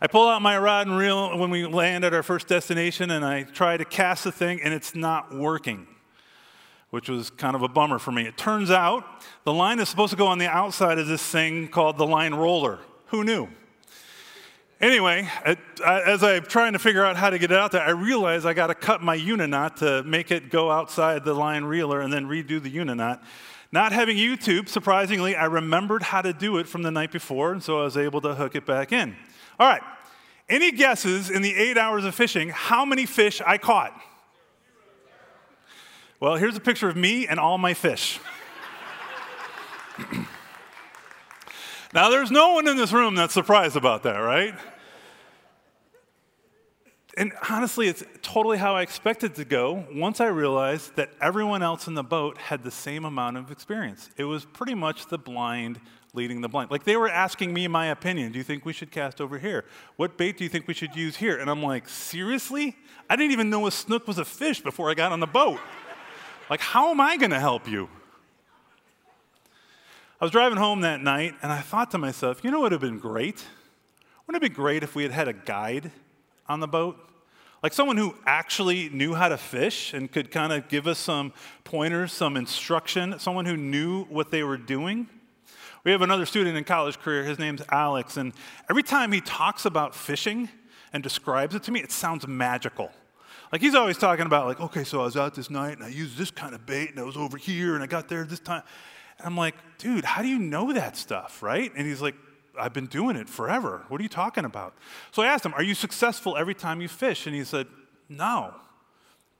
I 0.00 0.06
pull 0.06 0.28
out 0.28 0.42
my 0.42 0.56
rod 0.56 0.86
and 0.86 0.96
reel 0.96 1.36
when 1.36 1.50
we 1.50 1.66
land 1.66 2.04
at 2.04 2.14
our 2.14 2.22
first 2.22 2.46
destination 2.46 3.10
and 3.10 3.24
I 3.24 3.42
try 3.42 3.76
to 3.76 3.84
cast 3.84 4.24
the 4.24 4.30
thing 4.30 4.60
and 4.62 4.72
it's 4.72 4.94
not 4.94 5.34
working, 5.34 5.88
which 6.90 7.08
was 7.08 7.30
kind 7.30 7.56
of 7.56 7.62
a 7.62 7.68
bummer 7.68 7.98
for 7.98 8.12
me. 8.12 8.26
It 8.26 8.36
turns 8.36 8.70
out 8.70 9.04
the 9.44 9.52
line 9.52 9.80
is 9.80 9.88
supposed 9.88 10.10
to 10.10 10.16
go 10.16 10.26
on 10.26 10.38
the 10.38 10.46
outside 10.46 10.98
of 10.98 11.08
this 11.08 11.22
thing 11.22 11.66
called 11.68 11.98
the 11.98 12.06
line 12.06 12.34
roller. 12.34 12.78
Who 13.06 13.24
knew? 13.24 13.48
Anyway, 14.80 15.28
as 15.84 16.22
I'm 16.22 16.44
trying 16.44 16.72
to 16.74 16.78
figure 16.78 17.04
out 17.04 17.16
how 17.16 17.30
to 17.30 17.38
get 17.38 17.50
it 17.50 17.58
out 17.58 17.72
there, 17.72 17.82
I 17.82 17.90
realize 17.90 18.46
I 18.46 18.54
got 18.54 18.68
to 18.68 18.76
cut 18.76 19.02
my 19.02 19.18
uniknot 19.18 19.76
to 19.76 20.04
make 20.04 20.30
it 20.30 20.50
go 20.50 20.70
outside 20.70 21.24
the 21.24 21.34
line 21.34 21.64
reeler 21.64 22.00
and 22.00 22.12
then 22.12 22.26
redo 22.26 22.62
the 22.62 22.72
uniknot. 22.72 23.20
Not 23.72 23.90
having 23.92 24.16
YouTube, 24.16 24.68
surprisingly, 24.68 25.34
I 25.34 25.46
remembered 25.46 26.04
how 26.04 26.22
to 26.22 26.32
do 26.32 26.58
it 26.58 26.68
from 26.68 26.82
the 26.82 26.92
night 26.92 27.10
before, 27.10 27.52
and 27.52 27.62
so 27.62 27.80
I 27.80 27.84
was 27.84 27.96
able 27.96 28.20
to 28.20 28.34
hook 28.36 28.54
it 28.54 28.66
back 28.66 28.92
in. 28.92 29.16
All 29.58 29.68
right. 29.68 29.82
Any 30.48 30.70
guesses 30.70 31.28
in 31.28 31.42
the 31.42 31.54
eight 31.54 31.76
hours 31.76 32.04
of 32.04 32.14
fishing 32.14 32.48
how 32.48 32.84
many 32.84 33.04
fish 33.04 33.42
I 33.44 33.58
caught? 33.58 34.00
Well, 36.20 36.36
here's 36.36 36.56
a 36.56 36.60
picture 36.60 36.88
of 36.88 36.96
me 36.96 37.26
and 37.26 37.38
all 37.38 37.58
my 37.58 37.74
fish. 37.74 38.20
Now, 41.94 42.10
there's 42.10 42.30
no 42.30 42.52
one 42.52 42.68
in 42.68 42.76
this 42.76 42.92
room 42.92 43.14
that's 43.14 43.32
surprised 43.32 43.76
about 43.76 44.02
that, 44.02 44.16
right? 44.18 44.54
And 47.16 47.32
honestly, 47.50 47.88
it's 47.88 48.04
totally 48.22 48.58
how 48.58 48.76
I 48.76 48.82
expected 48.82 49.34
to 49.36 49.44
go 49.44 49.86
once 49.92 50.20
I 50.20 50.26
realized 50.26 50.94
that 50.94 51.10
everyone 51.20 51.64
else 51.64 51.88
in 51.88 51.94
the 51.94 52.04
boat 52.04 52.38
had 52.38 52.62
the 52.62 52.70
same 52.70 53.04
amount 53.04 53.38
of 53.38 53.50
experience. 53.50 54.08
It 54.16 54.24
was 54.24 54.44
pretty 54.44 54.74
much 54.74 55.06
the 55.06 55.18
blind 55.18 55.80
leading 56.14 56.42
the 56.42 56.48
blind. 56.48 56.70
Like 56.70 56.84
they 56.84 56.96
were 56.96 57.08
asking 57.08 57.52
me 57.52 57.66
my 57.66 57.86
opinion. 57.86 58.32
Do 58.32 58.38
you 58.38 58.44
think 58.44 58.64
we 58.64 58.72
should 58.72 58.90
cast 58.90 59.20
over 59.20 59.38
here? 59.38 59.64
What 59.96 60.16
bait 60.16 60.36
do 60.36 60.44
you 60.44 60.50
think 60.50 60.68
we 60.68 60.74
should 60.74 60.94
use 60.94 61.16
here? 61.16 61.38
And 61.38 61.50
I'm 61.50 61.62
like, 61.62 61.88
seriously? 61.88 62.76
I 63.10 63.16
didn't 63.16 63.32
even 63.32 63.50
know 63.50 63.66
a 63.66 63.70
snook 63.72 64.06
was 64.06 64.18
a 64.18 64.24
fish 64.24 64.60
before 64.60 64.90
I 64.90 64.94
got 64.94 65.10
on 65.10 65.20
the 65.20 65.26
boat. 65.26 65.58
like, 66.48 66.60
how 66.60 66.90
am 66.90 67.00
I 67.00 67.16
going 67.16 67.30
to 67.30 67.40
help 67.40 67.66
you? 67.66 67.88
I 70.20 70.24
was 70.24 70.32
driving 70.32 70.58
home 70.58 70.80
that 70.80 71.00
night 71.00 71.36
and 71.42 71.52
I 71.52 71.60
thought 71.60 71.92
to 71.92 71.98
myself, 71.98 72.42
you 72.42 72.50
know 72.50 72.58
what 72.58 72.72
would 72.72 72.72
have 72.72 72.80
been 72.80 72.98
great? 72.98 73.44
Wouldn't 74.26 74.42
it 74.42 74.50
be 74.50 74.52
great 74.52 74.82
if 74.82 74.96
we 74.96 75.04
had 75.04 75.12
had 75.12 75.28
a 75.28 75.32
guide 75.32 75.92
on 76.48 76.58
the 76.58 76.66
boat? 76.66 76.98
Like 77.62 77.72
someone 77.72 77.96
who 77.96 78.16
actually 78.26 78.88
knew 78.88 79.14
how 79.14 79.28
to 79.28 79.36
fish 79.36 79.94
and 79.94 80.10
could 80.10 80.32
kind 80.32 80.52
of 80.52 80.68
give 80.68 80.88
us 80.88 80.98
some 80.98 81.32
pointers, 81.62 82.12
some 82.12 82.36
instruction, 82.36 83.16
someone 83.20 83.46
who 83.46 83.56
knew 83.56 84.06
what 84.06 84.32
they 84.32 84.42
were 84.42 84.56
doing. 84.56 85.06
We 85.84 85.92
have 85.92 86.02
another 86.02 86.26
student 86.26 86.56
in 86.56 86.64
college 86.64 86.98
career, 86.98 87.22
his 87.22 87.38
name's 87.38 87.62
Alex, 87.68 88.16
and 88.16 88.32
every 88.68 88.82
time 88.82 89.12
he 89.12 89.20
talks 89.20 89.66
about 89.66 89.94
fishing 89.94 90.48
and 90.92 91.00
describes 91.00 91.54
it 91.54 91.62
to 91.64 91.70
me, 91.70 91.78
it 91.78 91.92
sounds 91.92 92.26
magical. 92.26 92.90
Like 93.52 93.60
he's 93.60 93.76
always 93.76 93.96
talking 93.96 94.26
about, 94.26 94.46
like, 94.46 94.60
okay, 94.60 94.82
so 94.82 95.00
I 95.00 95.04
was 95.04 95.16
out 95.16 95.36
this 95.36 95.48
night 95.48 95.74
and 95.74 95.84
I 95.84 95.88
used 95.88 96.18
this 96.18 96.32
kind 96.32 96.56
of 96.56 96.66
bait 96.66 96.90
and 96.90 96.98
I 96.98 97.04
was 97.04 97.16
over 97.16 97.38
here 97.38 97.74
and 97.74 97.84
I 97.84 97.86
got 97.86 98.08
there 98.08 98.24
this 98.24 98.40
time. 98.40 98.64
And 99.18 99.26
I'm 99.26 99.36
like, 99.36 99.54
dude, 99.78 100.04
how 100.04 100.22
do 100.22 100.28
you 100.28 100.38
know 100.38 100.72
that 100.72 100.96
stuff, 100.96 101.42
right? 101.42 101.72
And 101.76 101.86
he's 101.86 102.00
like, 102.00 102.14
I've 102.58 102.72
been 102.72 102.86
doing 102.86 103.16
it 103.16 103.28
forever. 103.28 103.84
What 103.88 104.00
are 104.00 104.02
you 104.02 104.08
talking 104.08 104.44
about? 104.44 104.74
So 105.12 105.22
I 105.22 105.26
asked 105.26 105.46
him, 105.46 105.54
Are 105.54 105.62
you 105.62 105.74
successful 105.74 106.36
every 106.36 106.54
time 106.54 106.80
you 106.80 106.88
fish? 106.88 107.26
And 107.26 107.34
he 107.34 107.44
said, 107.44 107.66
No, 108.08 108.54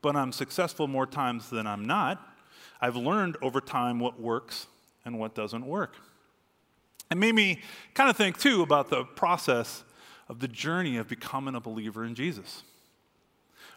but 0.02 0.16
I'm 0.16 0.32
successful 0.32 0.87
more 0.87 1.06
times 1.06 1.50
than 1.50 1.66
I'm 1.66 1.85
not. 1.85 2.23
I've 2.80 2.97
learned 2.97 3.37
over 3.42 3.61
time 3.61 3.99
what 3.99 4.20
works 4.20 4.66
and 5.04 5.18
what 5.18 5.35
doesn't 5.35 5.66
work. 5.66 5.94
It 7.11 7.16
made 7.16 7.35
me 7.35 7.61
kind 7.94 8.11
of 8.11 8.16
think, 8.16 8.38
too, 8.38 8.62
about 8.62 8.90
the 8.90 9.04
process 9.04 9.82
of 10.28 10.40
the 10.40 10.49
journey 10.49 10.99
of 10.99 11.08
becoming 11.08 11.54
a 11.54 11.61
believer 11.61 12.04
in 12.04 12.14
Jesus. 12.14 12.62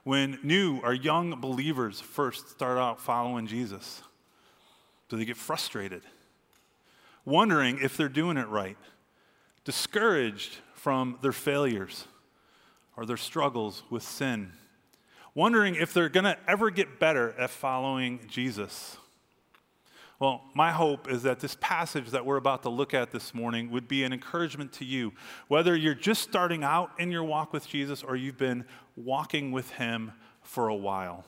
When 0.03 0.39
new 0.43 0.79
or 0.83 0.93
young 0.93 1.39
believers 1.39 2.01
first 2.01 2.49
start 2.49 2.77
out 2.77 2.99
following 2.99 3.47
Jesus, 3.47 4.03
do 5.11 5.17
they 5.17 5.25
get 5.25 5.35
frustrated, 5.35 6.03
wondering 7.25 7.77
if 7.79 7.97
they're 7.97 8.07
doing 8.07 8.37
it 8.37 8.47
right, 8.47 8.77
discouraged 9.65 10.59
from 10.73 11.19
their 11.21 11.33
failures 11.33 12.07
or 12.95 13.05
their 13.05 13.17
struggles 13.17 13.83
with 13.89 14.03
sin, 14.03 14.53
wondering 15.35 15.75
if 15.75 15.93
they're 15.93 16.07
going 16.07 16.23
to 16.23 16.37
ever 16.47 16.69
get 16.69 16.97
better 16.97 17.35
at 17.37 17.49
following 17.49 18.21
Jesus? 18.29 18.95
Well, 20.17 20.43
my 20.53 20.71
hope 20.71 21.11
is 21.11 21.23
that 21.23 21.41
this 21.41 21.57
passage 21.59 22.11
that 22.11 22.25
we're 22.25 22.37
about 22.37 22.63
to 22.63 22.69
look 22.69 22.93
at 22.93 23.11
this 23.11 23.33
morning 23.33 23.69
would 23.69 23.89
be 23.89 24.05
an 24.05 24.13
encouragement 24.13 24.71
to 24.73 24.85
you, 24.85 25.11
whether 25.49 25.75
you're 25.75 25.93
just 25.93 26.21
starting 26.21 26.63
out 26.63 26.91
in 26.97 27.11
your 27.11 27.25
walk 27.25 27.51
with 27.51 27.67
Jesus 27.67 28.01
or 28.01 28.15
you've 28.15 28.37
been 28.37 28.63
walking 28.95 29.51
with 29.51 29.71
Him 29.71 30.13
for 30.41 30.69
a 30.69 30.75
while. 30.75 31.25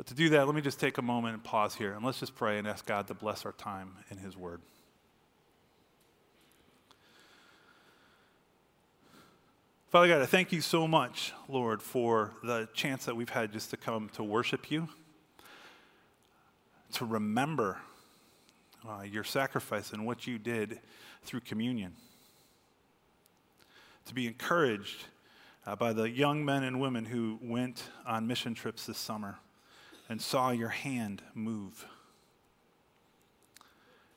But 0.00 0.06
to 0.06 0.14
do 0.14 0.30
that, 0.30 0.46
let 0.46 0.54
me 0.54 0.62
just 0.62 0.80
take 0.80 0.96
a 0.96 1.02
moment 1.02 1.34
and 1.34 1.44
pause 1.44 1.74
here 1.74 1.92
and 1.92 2.02
let's 2.02 2.20
just 2.20 2.34
pray 2.34 2.56
and 2.56 2.66
ask 2.66 2.86
God 2.86 3.06
to 3.08 3.12
bless 3.12 3.44
our 3.44 3.52
time 3.52 3.96
in 4.10 4.16
His 4.16 4.34
Word. 4.34 4.62
Father 9.90 10.08
God, 10.08 10.22
I 10.22 10.24
thank 10.24 10.52
you 10.52 10.62
so 10.62 10.88
much, 10.88 11.34
Lord, 11.48 11.82
for 11.82 12.32
the 12.42 12.66
chance 12.72 13.04
that 13.04 13.14
we've 13.14 13.28
had 13.28 13.52
just 13.52 13.68
to 13.72 13.76
come 13.76 14.08
to 14.14 14.24
worship 14.24 14.70
you 14.70 14.88
to 16.94 17.04
remember 17.04 17.76
uh, 18.88 19.02
your 19.02 19.22
sacrifice 19.22 19.92
and 19.92 20.06
what 20.06 20.26
you 20.26 20.38
did 20.38 20.80
through 21.24 21.40
communion. 21.40 21.92
To 24.06 24.14
be 24.14 24.26
encouraged 24.26 25.04
uh, 25.66 25.76
by 25.76 25.92
the 25.92 26.08
young 26.08 26.42
men 26.42 26.62
and 26.62 26.80
women 26.80 27.04
who 27.04 27.38
went 27.42 27.82
on 28.06 28.26
mission 28.26 28.54
trips 28.54 28.86
this 28.86 28.96
summer 28.96 29.36
and 30.10 30.20
saw 30.20 30.50
your 30.50 30.68
hand 30.68 31.22
move. 31.34 31.86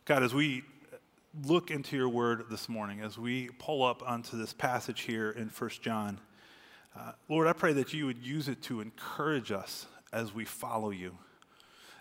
God, 0.05 0.23
as 0.23 0.33
we 0.33 0.63
look 1.45 1.69
into 1.69 1.95
your 1.95 2.09
word 2.09 2.45
this 2.49 2.67
morning, 2.67 2.99
as 3.01 3.19
we 3.19 3.49
pull 3.59 3.83
up 3.83 4.01
onto 4.05 4.35
this 4.35 4.53
passage 4.53 5.01
here 5.01 5.29
in 5.29 5.49
1 5.49 5.69
John, 5.81 6.19
uh, 6.99 7.11
Lord, 7.29 7.47
I 7.47 7.53
pray 7.53 7.73
that 7.73 7.93
you 7.93 8.07
would 8.07 8.17
use 8.17 8.47
it 8.47 8.63
to 8.63 8.81
encourage 8.81 9.51
us 9.51 9.85
as 10.11 10.33
we 10.33 10.45
follow 10.45 10.89
you, 10.89 11.15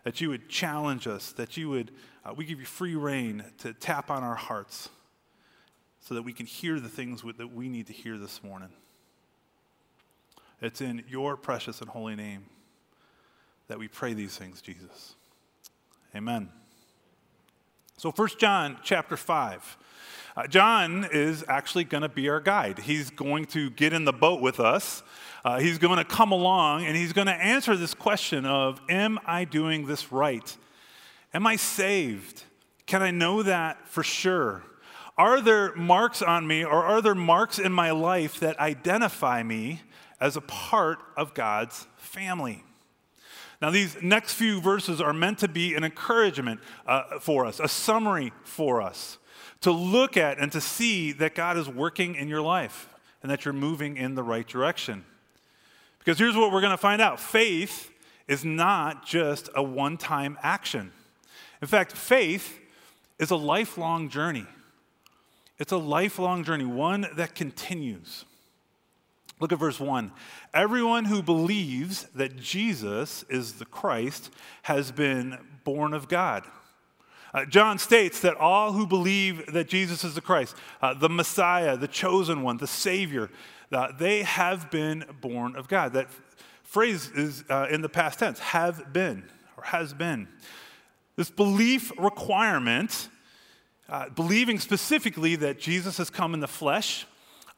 that 0.04 0.22
you 0.22 0.30
would 0.30 0.49
challenge 0.49 1.06
us, 1.06 1.32
that 1.32 1.58
you 1.58 1.68
would, 1.68 1.92
uh, 2.25 2.32
we 2.34 2.46
give 2.46 2.61
you 2.61 2.66
free 2.66 2.94
rein 2.94 3.44
to 3.58 3.75
tap 3.75 4.11
on 4.11 4.25
our 4.25 4.37
hearts 4.37 4.88
so 6.00 6.14
that 6.14 6.22
we 6.22 6.32
can 6.32 6.46
hear 6.46 6.80
the 6.80 6.88
things 6.88 7.22
that 7.37 7.54
we 7.54 7.68
need 7.68 7.88
to 7.88 7.92
hear 7.92 8.16
this 8.16 8.42
morning. 8.42 8.70
It's 10.62 10.80
in 10.80 11.04
your 11.08 11.37
precious 11.37 11.82
and 11.82 11.90
holy 11.90 12.16
name 12.16 12.46
that 13.73 13.79
we 13.79 13.88
pray 13.88 14.12
these 14.12 14.37
things, 14.37 14.61
Jesus. 14.61 15.14
Amen. 16.14 16.50
So 17.97 18.11
1 18.11 18.29
John 18.37 18.76
chapter 18.83 19.17
5. 19.17 19.79
Uh, 20.37 20.47
John 20.47 21.09
is 21.11 21.43
actually 21.49 21.85
going 21.85 22.02
to 22.02 22.11
be 22.11 22.29
our 22.29 22.38
guide. 22.38 22.81
He's 22.81 23.09
going 23.09 23.47
to 23.47 23.71
get 23.71 23.95
in 23.95 24.05
the 24.05 24.12
boat 24.12 24.43
with 24.43 24.61
us. 24.61 25.02
Uh, 25.43 25.59
he's 25.59 25.79
going 25.79 25.97
to 25.97 26.05
come 26.05 26.33
along 26.33 26.85
and 26.85 26.95
he's 26.95 27.14
going 27.14 27.29
to 27.29 27.33
answer 27.33 27.75
this 27.75 27.95
question 27.95 28.45
of 28.45 28.79
Am 28.91 29.19
I 29.25 29.45
doing 29.45 29.87
this 29.87 30.12
right? 30.12 30.55
Am 31.33 31.47
I 31.47 31.57
saved? 31.57 32.45
Can 32.85 33.00
I 33.00 33.11
know 33.11 33.43
that 33.43 33.88
for 33.88 34.02
sure? 34.02 34.64
Are 35.17 35.41
there 35.41 35.75
marks 35.76 36.21
on 36.21 36.47
me 36.47 36.62
or 36.62 36.85
are 36.85 37.00
there 37.00 37.14
marks 37.14 37.59
in 37.59 37.73
my 37.73 37.91
life 37.93 38.38
that 38.41 38.61
identify 38.61 39.43
me 39.43 39.81
as 40.21 40.37
a 40.37 40.43
part 40.43 40.99
of 41.17 41.33
God's 41.33 41.87
family? 41.97 42.64
Now, 43.62 43.71
these 43.71 44.02
next 44.02 44.35
few 44.35 44.61
verses 44.61 45.00
are 45.00 45.12
meant 45.12 45.38
to 45.38 45.49
be 45.49 45.75
an 45.75 45.85
encouragement 45.85 46.59
uh, 46.85 47.21
for 47.21 47.47
us, 47.47 47.61
a 47.61 47.69
summary 47.69 48.33
for 48.42 48.83
us, 48.83 49.19
to 49.61 49.71
look 49.71 50.16
at 50.16 50.38
and 50.40 50.50
to 50.50 50.61
see 50.61 51.12
that 51.12 51.37
God 51.37 51.57
is 51.57 51.69
working 51.69 52.16
in 52.16 52.26
your 52.26 52.42
life 52.42 52.88
and 53.23 53.31
that 53.31 53.45
you're 53.45 53.54
moving 53.54 53.97
in 53.97 54.16
the 54.16 54.23
right 54.25 54.49
direction. 54.49 55.04
Because 56.00 56.19
here's 56.19 56.35
what 56.35 56.52
we're 56.52 56.61
going 56.61 56.73
to 56.73 56.76
find 56.76 57.00
out 57.00 57.21
faith 57.21 57.92
is 58.26 58.45
not 58.45 59.07
just 59.07 59.49
a 59.54 59.62
one 59.62 59.97
time 59.97 60.37
action. 60.42 60.90
In 61.61 61.69
fact, 61.69 61.92
faith 61.92 62.59
is 63.21 63.31
a 63.31 63.37
lifelong 63.37 64.09
journey. 64.09 64.47
It's 65.61 65.71
a 65.71 65.76
lifelong 65.76 66.42
journey, 66.42 66.64
one 66.64 67.07
that 67.14 67.37
continues. 67.37 68.25
Look 69.42 69.50
at 69.50 69.58
verse 69.58 69.80
1. 69.80 70.12
Everyone 70.54 71.06
who 71.06 71.20
believes 71.20 72.04
that 72.14 72.37
Jesus 72.37 73.25
is 73.28 73.54
the 73.54 73.64
Christ 73.64 74.30
has 74.62 74.92
been 74.92 75.37
born 75.64 75.94
of 75.94 76.06
God. 76.06 76.44
Uh, 77.34 77.44
John 77.46 77.80
states 77.80 78.20
that 78.20 78.37
all 78.37 78.70
who 78.70 78.87
believe 78.87 79.52
that 79.52 79.68
Jesus 79.68 80.04
is 80.04 80.14
the 80.14 80.20
Christ, 80.20 80.54
uh, 80.80 80.94
the 80.94 81.08
Messiah, 81.08 81.76
the 81.76 81.88
chosen 81.88 82.42
one, 82.44 82.58
the 82.58 82.68
Savior, 82.68 83.30
uh, 83.72 83.90
they 83.99 84.22
have 84.22 84.70
been 84.70 85.04
born 85.20 85.56
of 85.56 85.66
God. 85.66 85.94
That 85.94 86.06
phrase 86.62 87.11
is 87.11 87.42
uh, 87.50 87.66
in 87.68 87.82
the 87.82 87.88
past 87.88 88.20
tense 88.20 88.38
have 88.38 88.92
been 88.92 89.25
or 89.56 89.64
has 89.64 89.92
been. 89.92 90.28
This 91.16 91.30
belief 91.30 91.90
requirement, 91.99 93.08
uh, 93.88 94.08
believing 94.11 94.61
specifically 94.61 95.34
that 95.34 95.58
Jesus 95.58 95.96
has 95.99 96.11
come 96.11 96.32
in 96.32 96.38
the 96.38 96.46
flesh, 96.46 97.06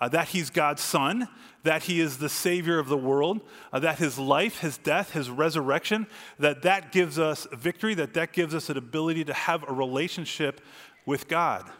uh, 0.01 0.09
that 0.09 0.29
he's 0.29 0.51
God's 0.51 0.83
son, 0.83 1.29
that 1.63 1.85
he 1.85 2.01
is 2.01 2.19
the 2.19 2.29
savior 2.29 2.79
of 2.79 2.89
the 2.89 2.97
world, 2.97 3.41
uh, 3.73 3.79
that 3.81 3.99
his 3.99 4.19
life, 4.19 4.61
his 4.61 4.79
death, 4.79 5.13
his 5.13 5.31
resurrection, 5.31 6.07
that 6.39 6.63
that 6.63 6.93
gives 6.93 7.19
us 7.19 7.47
victory, 7.53 7.95
that 7.95 8.15
that 8.15 8.33
gives 8.33 8.55
us 8.55 8.69
an 8.69 8.77
ability 8.77 9.25
to 9.25 9.33
have 9.33 9.65
a 9.69 9.73
relationship 9.73 10.61
with 11.07 11.29
God. 11.29 11.71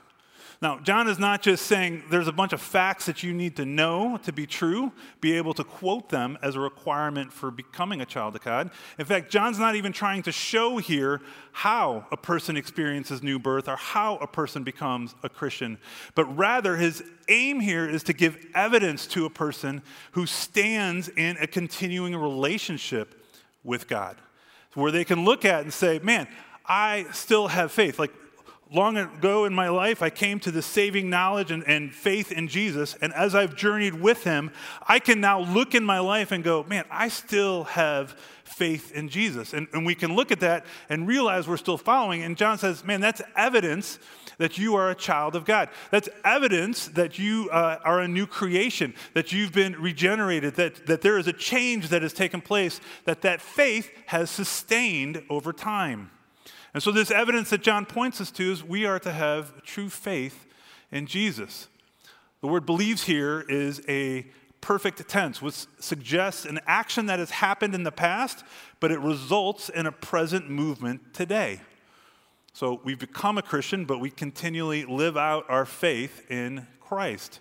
Now, 0.65 0.79
John 0.79 1.09
is 1.09 1.19
not 1.19 1.43
just 1.43 1.67
saying 1.67 2.05
there's 2.09 2.27
a 2.27 2.33
bunch 2.33 2.55
of 2.55 2.61
facts 2.63 3.05
that 3.05 3.23
you 3.23 3.35
need 3.35 3.55
to 3.57 3.67
know 3.67 4.19
to 4.23 4.33
be 4.33 4.47
true, 4.47 4.93
be 5.21 5.37
able 5.37 5.53
to 5.53 5.63
quote 5.63 6.09
them 6.09 6.39
as 6.41 6.57
a 6.57 6.61
requirement 6.61 7.35
for 7.35 7.51
becoming 7.51 8.01
a 8.01 8.07
child 8.07 8.35
of 8.35 8.43
God. 8.43 8.71
In 8.99 9.05
fact, 9.05 9.31
John's 9.31 9.59
not 9.59 9.77
even 9.77 9.93
trying 9.93 10.23
to 10.23 10.33
show 10.33 10.79
here 10.79 11.21
how 11.53 12.07
a 12.11 12.17
person 12.17 12.57
experiences 12.57 13.23
new 13.23 13.39
birth 13.39 13.69
or 13.69 13.77
how 13.77 14.17
a 14.17 14.27
person 14.27 14.65
becomes 14.65 15.15
a 15.23 15.29
Christian, 15.29 15.77
but 16.15 16.25
rather 16.35 16.77
his 16.77 17.05
aim 17.29 17.61
here 17.61 17.87
is 17.87 18.03
to 18.05 18.15
give 18.15 18.39
evidence 18.55 19.07
to 19.09 19.27
a 19.27 19.31
person 19.31 19.83
who 20.13 20.25
stands 20.25 21.11
in 21.11 21.37
a 21.43 21.47
continuing 21.47 22.17
relationship 22.17 23.23
with 23.65 23.87
God, 23.87 24.17
where 24.73 24.91
they 24.91 25.05
can 25.05 25.27
look 25.27 25.45
at 25.45 25.63
and 25.63 25.71
say, 25.75 25.99
man, 25.99 26.27
I 26.65 27.05
still 27.13 27.49
have 27.49 27.71
faith. 27.71 27.99
Like 27.99 28.15
long 28.75 28.97
ago 28.97 29.45
in 29.45 29.55
my 29.55 29.69
life, 29.69 30.03
I 30.03 30.11
came 30.11 30.41
to 30.41 30.51
the 30.51 30.63
saving 30.63 31.09
knowledge 31.09 31.51
and, 31.51 31.63
and, 31.67 31.95
faith 31.95 32.33
in 32.33 32.49
Jesus. 32.49 32.97
And 33.01 33.13
as 33.15 33.35
I've 33.35 33.55
journeyed 33.55 33.95
with 33.95 34.25
him, 34.25 34.51
I 34.87 34.99
can 34.99 35.21
now 35.21 35.41
look 35.41 35.75
in 35.75 35.85
my 35.85 36.01
life 36.01 36.33
and 36.33 36.43
go, 36.43 36.65
man, 36.65 36.85
I 36.91 37.09
still 37.09 37.65
have 37.65 38.17
faith 38.45 38.93
in 38.93 39.09
Jesus. 39.09 39.53
And, 39.53 39.69
and 39.73 39.87
we 39.87 39.95
can 39.95 40.15
look 40.15 40.33
at 40.33 40.41
that 40.41 40.67
and 40.89 41.07
realize 41.07 41.47
we're 41.47 41.57
still 41.57 41.79
following. 41.79 42.23
And 42.23 42.37
John 42.37 42.59
says, 42.59 42.85
man, 42.85 43.01
that's 43.01 43.23
evidence 43.37 43.99
that 44.39 44.59
you 44.59 44.75
are 44.75 44.91
a 44.91 44.95
child 44.95 45.37
of 45.37 45.45
God. 45.45 45.69
That's 45.91 46.09
evidence 46.25 46.89
that 46.89 47.19
you 47.19 47.49
uh, 47.51 47.79
are 47.85 48.01
a 48.01 48.09
new 48.09 48.27
creation, 48.27 48.95
that 49.15 49.33
you've 49.33 49.53
been 49.53 49.75
regenerated, 49.81 50.55
that, 50.57 50.87
that 50.87 51.03
there 51.03 51.19
is 51.19 51.29
a 51.29 51.33
change 51.33 51.89
that 51.89 52.03
has 52.03 52.13
taken 52.13 52.41
place, 52.41 52.81
that 53.05 53.23
that 53.23 53.41
faith 53.41 53.91
has 54.07 54.31
sustained 54.31 55.23
over 55.31 55.53
time. 55.53 56.11
And 56.75 56.83
so, 56.83 56.91
this 56.91 57.13
evidence 57.13 57.51
that 57.51 57.63
John 57.63 57.87
points 57.87 58.21
us 58.21 58.33
to 58.33 58.51
is 58.51 58.65
we 58.65 58.85
are 58.85 58.99
to 58.99 59.13
have 59.13 59.63
true 59.63 59.89
faith 59.89 60.45
in 60.91 61.07
Jesus. 61.07 61.69
The 62.41 62.49
word 62.49 62.67
believes 62.67 63.05
here 63.05 63.41
is 63.49 63.81
a 63.89 64.27
perfect 64.61 65.07
tense, 65.09 65.41
which 65.41 65.67
suggests 65.79 66.45
an 66.45 66.59
action 66.67 67.07
that 67.07 67.21
has 67.21 67.31
happened 67.31 67.75
in 67.75 67.85
the 67.85 67.93
past, 67.93 68.45
but 68.81 68.91
it 68.91 68.99
results 68.99 69.69
in 69.69 69.87
a 69.87 69.93
present 69.93 70.51
movement 70.51 71.15
today. 71.15 71.61
So 72.55 72.81
we've 72.83 72.99
become 72.99 73.39
a 73.39 73.43
Christian, 73.43 73.85
but 73.85 74.01
we 74.01 74.11
continually 74.11 74.85
live 74.85 75.17
out 75.17 75.45
our 75.49 75.67
faith 75.67 76.29
in 76.31 76.67
Christ. 76.81 77.41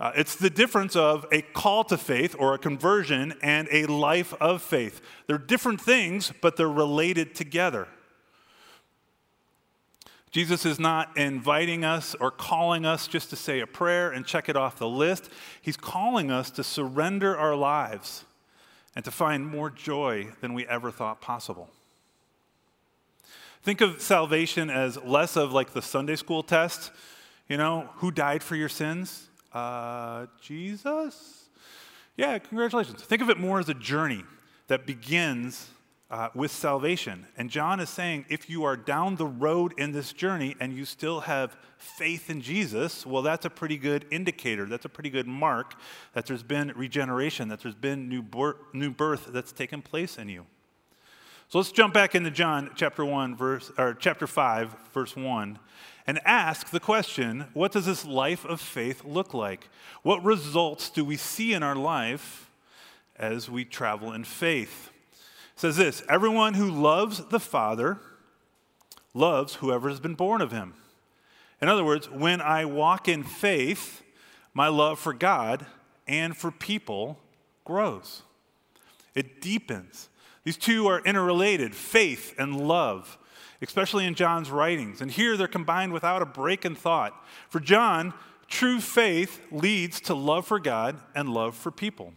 Uh, 0.00 0.12
it's 0.16 0.36
the 0.36 0.50
difference 0.50 0.96
of 0.96 1.26
a 1.30 1.42
call 1.42 1.84
to 1.84 1.96
faith 1.96 2.34
or 2.38 2.54
a 2.54 2.58
conversion 2.58 3.34
and 3.42 3.68
a 3.70 3.86
life 3.86 4.34
of 4.40 4.62
faith. 4.62 5.00
They're 5.26 5.38
different 5.38 5.80
things, 5.80 6.32
but 6.40 6.56
they're 6.56 6.68
related 6.68 7.34
together. 7.34 7.88
Jesus 10.34 10.66
is 10.66 10.80
not 10.80 11.16
inviting 11.16 11.84
us 11.84 12.16
or 12.16 12.32
calling 12.32 12.84
us 12.84 13.06
just 13.06 13.30
to 13.30 13.36
say 13.36 13.60
a 13.60 13.68
prayer 13.68 14.10
and 14.10 14.26
check 14.26 14.48
it 14.48 14.56
off 14.56 14.80
the 14.80 14.88
list. 14.88 15.30
He's 15.62 15.76
calling 15.76 16.32
us 16.32 16.50
to 16.50 16.64
surrender 16.64 17.38
our 17.38 17.54
lives 17.54 18.24
and 18.96 19.04
to 19.04 19.12
find 19.12 19.46
more 19.46 19.70
joy 19.70 20.26
than 20.40 20.52
we 20.52 20.66
ever 20.66 20.90
thought 20.90 21.20
possible. 21.20 21.70
Think 23.62 23.80
of 23.80 24.00
salvation 24.00 24.70
as 24.70 25.00
less 25.04 25.36
of 25.36 25.52
like 25.52 25.72
the 25.72 25.80
Sunday 25.80 26.16
school 26.16 26.42
test. 26.42 26.90
You 27.48 27.56
know, 27.56 27.88
who 27.98 28.10
died 28.10 28.42
for 28.42 28.56
your 28.56 28.68
sins? 28.68 29.28
Uh, 29.52 30.26
Jesus? 30.40 31.44
Yeah, 32.16 32.40
congratulations. 32.40 33.04
Think 33.04 33.22
of 33.22 33.30
it 33.30 33.38
more 33.38 33.60
as 33.60 33.68
a 33.68 33.74
journey 33.74 34.24
that 34.66 34.84
begins 34.84 35.68
uh, 36.14 36.28
with 36.32 36.52
salvation. 36.52 37.26
And 37.36 37.50
John 37.50 37.80
is 37.80 37.90
saying 37.90 38.26
if 38.28 38.48
you 38.48 38.62
are 38.62 38.76
down 38.76 39.16
the 39.16 39.26
road 39.26 39.74
in 39.76 39.90
this 39.90 40.12
journey 40.12 40.54
and 40.60 40.72
you 40.72 40.84
still 40.84 41.22
have 41.22 41.56
faith 41.76 42.30
in 42.30 42.40
Jesus, 42.40 43.04
well, 43.04 43.20
that's 43.20 43.44
a 43.44 43.50
pretty 43.50 43.76
good 43.76 44.06
indicator. 44.12 44.64
That's 44.66 44.84
a 44.84 44.88
pretty 44.88 45.10
good 45.10 45.26
mark 45.26 45.74
that 46.12 46.26
there's 46.26 46.44
been 46.44 46.72
regeneration, 46.76 47.48
that 47.48 47.62
there's 47.62 47.74
been 47.74 48.08
new, 48.08 48.22
birth, 48.22 48.58
new 48.72 48.92
birth 48.92 49.26
that's 49.32 49.50
taken 49.50 49.82
place 49.82 50.16
in 50.16 50.28
you. 50.28 50.46
So 51.48 51.58
let's 51.58 51.72
jump 51.72 51.92
back 51.92 52.14
into 52.14 52.30
John 52.30 52.70
chapter 52.76 53.04
1 53.04 53.36
verse 53.36 53.72
or 53.76 53.92
chapter 53.94 54.28
5 54.28 54.72
verse 54.92 55.16
1 55.16 55.58
and 56.06 56.20
ask 56.24 56.70
the 56.70 56.78
question, 56.78 57.46
what 57.54 57.72
does 57.72 57.86
this 57.86 58.04
life 58.04 58.44
of 58.44 58.60
faith 58.60 59.04
look 59.04 59.34
like? 59.34 59.68
What 60.04 60.22
results 60.22 60.90
do 60.90 61.04
we 61.04 61.16
see 61.16 61.54
in 61.54 61.64
our 61.64 61.74
life 61.74 62.52
as 63.16 63.50
we 63.50 63.64
travel 63.64 64.12
in 64.12 64.22
faith? 64.22 64.92
Says 65.56 65.76
this 65.76 66.02
Everyone 66.08 66.54
who 66.54 66.70
loves 66.70 67.24
the 67.26 67.40
Father 67.40 67.98
loves 69.12 69.56
whoever 69.56 69.88
has 69.88 70.00
been 70.00 70.14
born 70.14 70.40
of 70.40 70.52
him. 70.52 70.74
In 71.62 71.68
other 71.68 71.84
words, 71.84 72.10
when 72.10 72.40
I 72.40 72.64
walk 72.64 73.08
in 73.08 73.22
faith, 73.22 74.02
my 74.52 74.68
love 74.68 74.98
for 74.98 75.14
God 75.14 75.66
and 76.06 76.36
for 76.36 76.50
people 76.50 77.18
grows. 77.64 78.22
It 79.14 79.40
deepens. 79.40 80.08
These 80.42 80.56
two 80.56 80.86
are 80.88 81.00
interrelated 81.00 81.74
faith 81.74 82.34
and 82.38 82.68
love, 82.68 83.16
especially 83.62 84.04
in 84.04 84.14
John's 84.14 84.50
writings. 84.50 85.00
And 85.00 85.10
here 85.10 85.36
they're 85.36 85.48
combined 85.48 85.92
without 85.92 86.20
a 86.20 86.26
break 86.26 86.64
in 86.64 86.74
thought. 86.74 87.14
For 87.48 87.60
John, 87.60 88.12
true 88.48 88.80
faith 88.80 89.40
leads 89.50 90.00
to 90.02 90.14
love 90.14 90.46
for 90.46 90.58
God 90.58 91.00
and 91.14 91.30
love 91.30 91.56
for 91.56 91.70
people. 91.70 92.12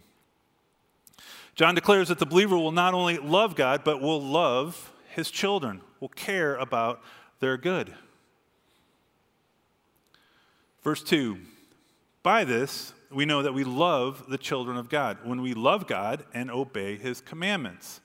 John 1.58 1.74
declares 1.74 2.06
that 2.06 2.20
the 2.20 2.26
believer 2.26 2.56
will 2.56 2.70
not 2.70 2.94
only 2.94 3.18
love 3.18 3.56
God, 3.56 3.82
but 3.82 4.00
will 4.00 4.22
love 4.22 4.92
his 5.08 5.28
children, 5.28 5.80
will 5.98 6.08
care 6.08 6.54
about 6.54 7.02
their 7.40 7.56
good. 7.56 7.92
Verse 10.84 11.02
2 11.02 11.36
By 12.22 12.44
this, 12.44 12.92
we 13.10 13.24
know 13.24 13.42
that 13.42 13.54
we 13.54 13.64
love 13.64 14.26
the 14.28 14.38
children 14.38 14.76
of 14.76 14.88
God 14.88 15.18
when 15.24 15.42
we 15.42 15.52
love 15.52 15.88
God 15.88 16.24
and 16.32 16.48
obey 16.48 16.96
his 16.96 17.20
commandments. 17.20 18.00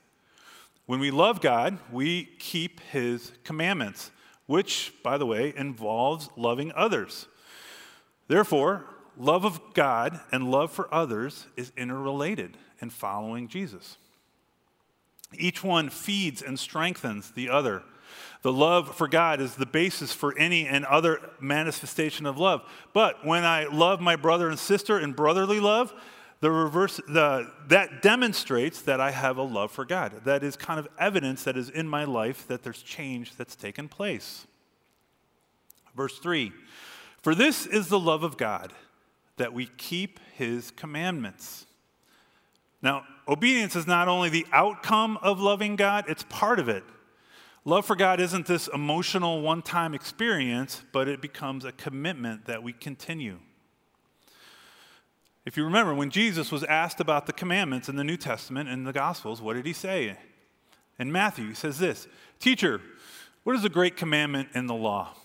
When 0.87 0.99
we 0.99 1.11
love 1.11 1.39
God, 1.39 1.77
we 1.91 2.25
keep 2.39 2.79
his 2.79 3.33
commandments, 3.43 4.09
which, 4.47 4.93
by 5.03 5.19
the 5.19 5.27
way, 5.27 5.53
involves 5.55 6.27
loving 6.35 6.71
others. 6.75 7.27
Therefore, 8.27 8.85
love 9.15 9.45
of 9.45 9.75
God 9.75 10.19
and 10.31 10.49
love 10.49 10.71
for 10.71 10.91
others 10.91 11.45
is 11.55 11.71
interrelated 11.77 12.57
in 12.83 12.91
following 12.91 13.47
Jesus. 13.47 13.97
Each 15.35 15.63
one 15.63 15.89
feeds 15.89 16.43
and 16.43 16.59
strengthens 16.59 17.31
the 17.31 17.49
other. 17.49 17.81
The 18.43 18.53
love 18.53 18.95
for 18.95 19.07
God 19.07 19.41
is 19.41 19.55
the 19.55 19.65
basis 19.65 20.13
for 20.13 20.37
any 20.37 20.67
and 20.67 20.85
other 20.85 21.31
manifestation 21.39 22.27
of 22.27 22.37
love. 22.37 22.61
But 22.93 23.25
when 23.25 23.43
I 23.43 23.65
love 23.65 23.99
my 23.99 24.15
brother 24.15 24.49
and 24.49 24.59
sister 24.59 24.99
in 24.99 25.13
brotherly 25.13 25.59
love, 25.59 25.91
the 26.41 26.51
reverse, 26.51 26.99
the, 27.07 27.49
that 27.69 28.01
demonstrates 28.01 28.81
that 28.81 28.99
I 28.99 29.11
have 29.11 29.37
a 29.37 29.43
love 29.43 29.71
for 29.71 29.85
God. 29.85 30.25
That 30.25 30.43
is 30.43 30.57
kind 30.57 30.77
of 30.77 30.89
evidence 30.99 31.45
that 31.45 31.55
is 31.55 31.69
in 31.69 31.87
my 31.87 32.03
life 32.03 32.45
that 32.49 32.63
there's 32.63 32.83
change 32.83 33.37
that's 33.37 33.55
taken 33.55 33.87
place. 33.87 34.45
Verse 35.95 36.19
3 36.19 36.51
For 37.21 37.33
this 37.33 37.65
is 37.65 37.87
the 37.87 37.99
love 37.99 38.23
of 38.23 38.35
God, 38.35 38.73
that 39.37 39.53
we 39.53 39.67
keep 39.77 40.19
his 40.35 40.69
commandments. 40.71 41.65
Now, 42.83 43.05
obedience 43.27 43.75
is 43.75 43.87
not 43.87 44.09
only 44.09 44.29
the 44.29 44.45
outcome 44.51 45.17
of 45.21 45.39
loving 45.39 45.77
God, 45.77 46.05
it's 46.09 46.25
part 46.29 46.59
of 46.59 46.67
it. 46.69 46.83
Love 47.65 47.85
for 47.85 47.95
God 47.95 48.19
isn't 48.19 48.45
this 48.45 48.67
emotional 48.67 49.41
one 49.41 49.61
time 49.61 49.93
experience, 49.93 50.83
but 50.91 51.07
it 51.07 51.21
becomes 51.21 51.63
a 51.63 51.71
commitment 51.71 52.45
that 52.45 52.61
we 52.61 52.73
continue. 52.73 53.39
If 55.45 55.55
you 55.55 55.63
remember, 55.63 55.93
when 55.93 56.09
Jesus 56.09 56.51
was 56.51 56.63
asked 56.65 56.99
about 56.99 57.25
the 57.25 57.33
commandments 57.33 57.87
in 57.87 57.95
the 57.95 58.03
New 58.03 58.17
Testament 58.17 58.69
and 58.69 58.85
the 58.85 58.93
Gospels, 58.93 59.41
what 59.41 59.55
did 59.55 59.65
he 59.65 59.73
say? 59.73 60.17
In 60.99 61.11
Matthew, 61.11 61.47
he 61.47 61.53
says 61.53 61.79
this 61.79 62.07
Teacher, 62.39 62.81
what 63.43 63.55
is 63.55 63.61
the 63.61 63.69
great 63.69 63.95
commandment 63.95 64.49
in 64.53 64.67
the 64.67 64.73
law? 64.73 65.15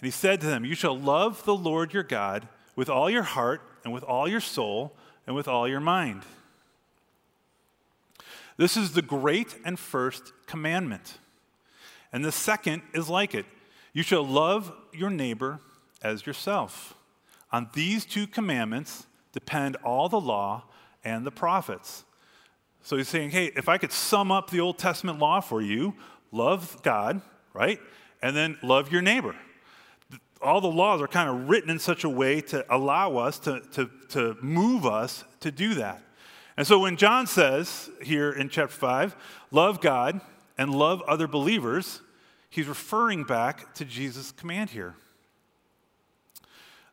And 0.00 0.06
he 0.06 0.10
said 0.12 0.40
to 0.40 0.46
them, 0.46 0.64
You 0.64 0.76
shall 0.76 0.98
love 0.98 1.44
the 1.44 1.56
Lord 1.56 1.92
your 1.92 2.04
God 2.04 2.48
with 2.76 2.88
all 2.88 3.10
your 3.10 3.24
heart, 3.24 3.60
and 3.82 3.92
with 3.92 4.04
all 4.04 4.28
your 4.28 4.40
soul, 4.40 4.94
and 5.26 5.34
with 5.34 5.48
all 5.48 5.66
your 5.66 5.80
mind. 5.80 6.22
This 8.58 8.76
is 8.76 8.92
the 8.92 9.02
great 9.02 9.56
and 9.64 9.78
first 9.78 10.32
commandment. 10.46 11.18
And 12.12 12.24
the 12.24 12.32
second 12.32 12.82
is 12.92 13.08
like 13.08 13.34
it 13.34 13.46
you 13.94 14.02
shall 14.02 14.24
love 14.24 14.72
your 14.92 15.10
neighbor 15.10 15.60
as 16.02 16.26
yourself. 16.26 16.94
On 17.50 17.70
these 17.72 18.04
two 18.04 18.26
commandments, 18.26 19.06
depend 19.32 19.76
all 19.76 20.08
the 20.08 20.20
law 20.20 20.64
and 21.02 21.26
the 21.26 21.30
prophets. 21.30 22.04
So 22.82 22.96
he's 22.96 23.08
saying, 23.08 23.30
hey, 23.30 23.46
if 23.56 23.68
I 23.68 23.78
could 23.78 23.92
sum 23.92 24.30
up 24.30 24.50
the 24.50 24.60
Old 24.60 24.78
Testament 24.78 25.18
law 25.18 25.40
for 25.40 25.62
you, 25.62 25.94
love 26.32 26.82
God, 26.82 27.22
right? 27.54 27.80
And 28.22 28.36
then 28.36 28.58
love 28.62 28.92
your 28.92 29.02
neighbor. 29.02 29.34
All 30.40 30.60
the 30.60 30.68
laws 30.68 31.00
are 31.00 31.08
kind 31.08 31.28
of 31.28 31.48
written 31.48 31.70
in 31.70 31.78
such 31.78 32.04
a 32.04 32.08
way 32.08 32.40
to 32.42 32.64
allow 32.74 33.16
us, 33.16 33.38
to, 33.40 33.60
to, 33.72 33.90
to 34.10 34.36
move 34.40 34.86
us 34.86 35.24
to 35.40 35.50
do 35.50 35.74
that. 35.74 36.02
And 36.58 36.66
so 36.66 36.80
when 36.80 36.96
John 36.96 37.28
says 37.28 37.88
here 38.02 38.32
in 38.32 38.48
chapter 38.48 38.74
5, 38.74 39.14
love 39.52 39.80
God 39.80 40.20
and 40.58 40.74
love 40.74 41.00
other 41.02 41.28
believers, 41.28 42.00
he's 42.50 42.66
referring 42.66 43.22
back 43.22 43.74
to 43.74 43.84
Jesus' 43.84 44.32
command 44.32 44.70
here. 44.70 44.96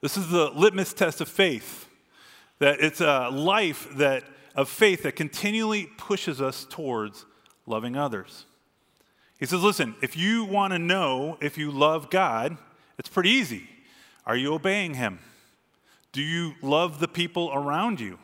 This 0.01 0.17
is 0.17 0.29
the 0.29 0.51
litmus 0.51 0.93
test 0.93 1.19
of 1.19 1.27
faith. 1.27 1.89
That 2.60 2.79
it's 2.79 3.01
a 3.01 3.29
life 3.29 3.88
that, 3.95 4.24
of 4.53 4.69
faith 4.69 5.01
that 5.01 5.15
continually 5.15 5.89
pushes 5.98 6.39
us 6.39 6.67
towards 6.69 7.25
loving 7.66 7.98
others. 7.98 8.46
He 9.39 9.48
says, 9.48 9.63
listen, 9.63 9.96
if 10.00 10.16
you 10.16 10.46
want 10.46 10.74
to 10.74 10.79
know 10.79 11.39
if 11.42 11.57
you 11.57 11.72
love 11.72 12.11
God, 12.11 12.55
it's 13.00 13.09
pretty 13.09 13.31
easy. 13.31 13.68
Are 14.27 14.37
you 14.37 14.53
obeying 14.53 14.94
Him? 14.94 15.18
Do 16.11 16.22
you 16.22 16.53
love 16.61 17.00
the 17.00 17.07
people 17.07 17.50
around 17.51 18.00
you? 18.00 18.20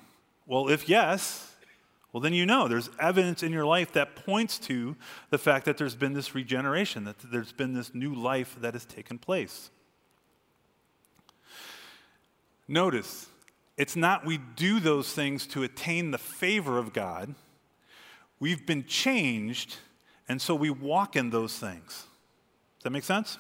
Well, 0.52 0.68
if 0.68 0.90
yes, 0.90 1.56
well, 2.12 2.20
then 2.20 2.34
you 2.34 2.46
know 2.46 2.68
there's 2.68 2.90
evidence 3.00 3.42
in 3.42 3.54
your 3.54 3.64
life 3.66 3.94
that 3.94 4.18
points 4.18 4.60
to 4.60 4.98
the 5.30 5.38
fact 5.38 5.64
that 5.64 5.78
there's 5.78 5.96
been 5.96 6.12
this 6.12 6.36
regeneration, 6.36 7.06
that 7.06 7.16
there's 7.32 7.54
been 7.54 7.74
this 7.74 7.96
new 7.96 8.14
life 8.14 8.58
that 8.60 8.74
has 8.74 8.84
taken 8.84 9.18
place. 9.18 9.70
Notice, 12.68 13.28
it's 13.78 13.96
not 13.96 14.26
we 14.26 14.40
do 14.58 14.82
those 14.82 15.14
things 15.14 15.48
to 15.48 15.64
attain 15.64 16.12
the 16.12 16.18
favor 16.18 16.78
of 16.78 16.92
God. 16.92 17.34
We've 18.42 18.66
been 18.66 18.84
changed, 18.84 19.78
and 20.28 20.42
so 20.42 20.54
we 20.54 20.70
walk 20.70 21.16
in 21.16 21.30
those 21.30 21.58
things. 21.58 22.08
Does 22.80 22.84
that 22.84 22.90
make 22.90 23.06
sense? 23.06 23.38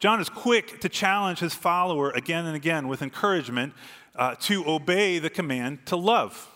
John 0.00 0.20
is 0.20 0.28
quick 0.28 0.80
to 0.80 0.90
challenge 0.90 1.40
his 1.40 1.54
follower 1.54 2.10
again 2.10 2.44
and 2.44 2.56
again 2.56 2.88
with 2.88 3.00
encouragement 3.00 3.72
uh, 4.20 4.34
to 4.34 4.68
obey 4.68 5.18
the 5.18 5.30
command 5.30 5.86
to 5.86 5.96
love, 5.96 6.46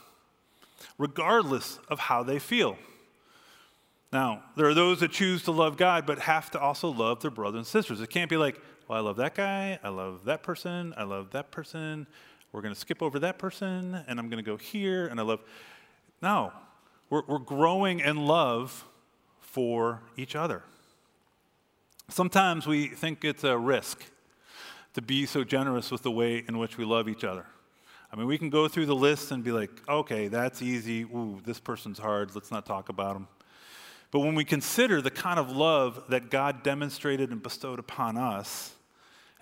regardless 0.99 1.79
of 1.89 1.99
how 1.99 2.23
they 2.23 2.39
feel. 2.39 2.77
Now, 4.13 4.43
there 4.55 4.67
are 4.67 4.75
those 4.75 5.01
that 5.01 5.11
choose 5.11 5.43
to 5.45 5.51
love 5.51 5.79
God, 5.79 6.05
but 6.07 6.19
have 6.21 6.51
to 6.51 6.61
also 6.61 6.91
love 6.91 7.21
their 7.21 7.31
brothers 7.31 7.57
and 7.57 7.67
sisters. 7.67 8.03
It 8.03 8.11
can't 8.11 8.29
be 8.29 8.37
like, 8.37 8.61
well, 8.87 8.99
I 8.99 9.01
love 9.01 9.17
that 9.17 9.35
guy, 9.35 9.79
I 9.83 9.89
love 9.89 10.27
that 10.27 10.43
person, 10.43 10.93
I 10.99 11.05
love 11.05 11.31
that 11.31 11.51
person, 11.51 12.07
we're 12.53 12.61
going 12.61 12.75
to 12.75 12.79
skip 12.79 13.03
over 13.03 13.19
that 13.21 13.39
person, 13.39 14.05
and 14.07 14.21
I'm 14.21 14.29
going 14.29 14.45
to 14.45 14.49
go 14.49 14.59
here, 14.59 15.07
and 15.07 15.19
I 15.19 15.23
love. 15.23 15.41
No, 16.23 16.53
we're, 17.09 17.23
we're 17.27 17.39
growing 17.39 18.01
in 18.01 18.27
love 18.27 18.85
for 19.41 20.03
each 20.19 20.37
other. 20.37 20.63
Sometimes 22.11 22.67
we 22.67 22.89
think 22.89 23.25
it's 23.25 23.43
a 23.43 23.57
risk 23.57 24.05
to 24.95 25.03
be 25.03 25.27
so 25.27 25.45
generous 25.45 25.91
with 25.91 26.03
the 26.03 26.11
way 26.11 26.45
in 26.49 26.59
which 26.59 26.79
we 26.79 26.85
love 26.85 27.09
each 27.09 27.25
other. 27.25 27.47
I 28.13 28.17
mean, 28.17 28.27
we 28.27 28.39
can 28.39 28.49
go 28.49 28.69
through 28.69 28.87
the 28.87 28.95
list 28.95 29.33
and 29.33 29.43
be 29.43 29.51
like, 29.51 29.71
okay, 29.89 30.29
that's 30.29 30.63
easy. 30.63 31.03
Ooh, 31.03 31.41
this 31.45 31.59
person's 31.59 31.99
hard. 31.99 32.35
Let's 32.35 32.53
not 32.53 32.65
talk 32.65 32.89
about 32.89 33.15
them. 33.15 33.27
But 34.13 34.21
when 34.21 34.37
we 34.37 34.45
consider 34.45 35.03
the 35.03 35.11
kind 35.11 35.41
of 35.41 35.51
love 35.51 36.05
that 36.11 36.31
God 36.31 36.63
demonstrated 36.63 37.31
and 37.31 37.43
bestowed 37.43 37.81
upon 37.81 38.17
us, 38.17 38.73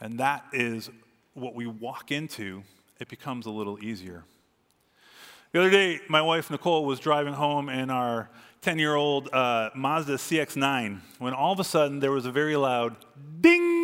and 0.00 0.18
that 0.18 0.46
is 0.54 0.88
what 1.34 1.54
we 1.54 1.66
walk 1.66 2.10
into 2.10 2.62
it 2.98 3.08
becomes 3.08 3.44
a 3.44 3.50
little 3.50 3.82
easier. 3.84 4.24
The 5.52 5.60
other 5.60 5.70
day, 5.70 6.00
my 6.08 6.22
wife 6.22 6.50
Nicole 6.50 6.86
was 6.86 6.98
driving 6.98 7.34
home 7.34 7.68
in 7.68 7.90
our 7.90 8.30
10 8.62 8.78
year 8.78 8.94
old 8.94 9.28
uh, 9.34 9.68
Mazda 9.74 10.14
CX9 10.14 11.00
when 11.18 11.34
all 11.34 11.52
of 11.52 11.60
a 11.60 11.64
sudden 11.64 12.00
there 12.00 12.12
was 12.12 12.24
a 12.24 12.32
very 12.32 12.56
loud 12.56 12.96
ding. 13.42 13.81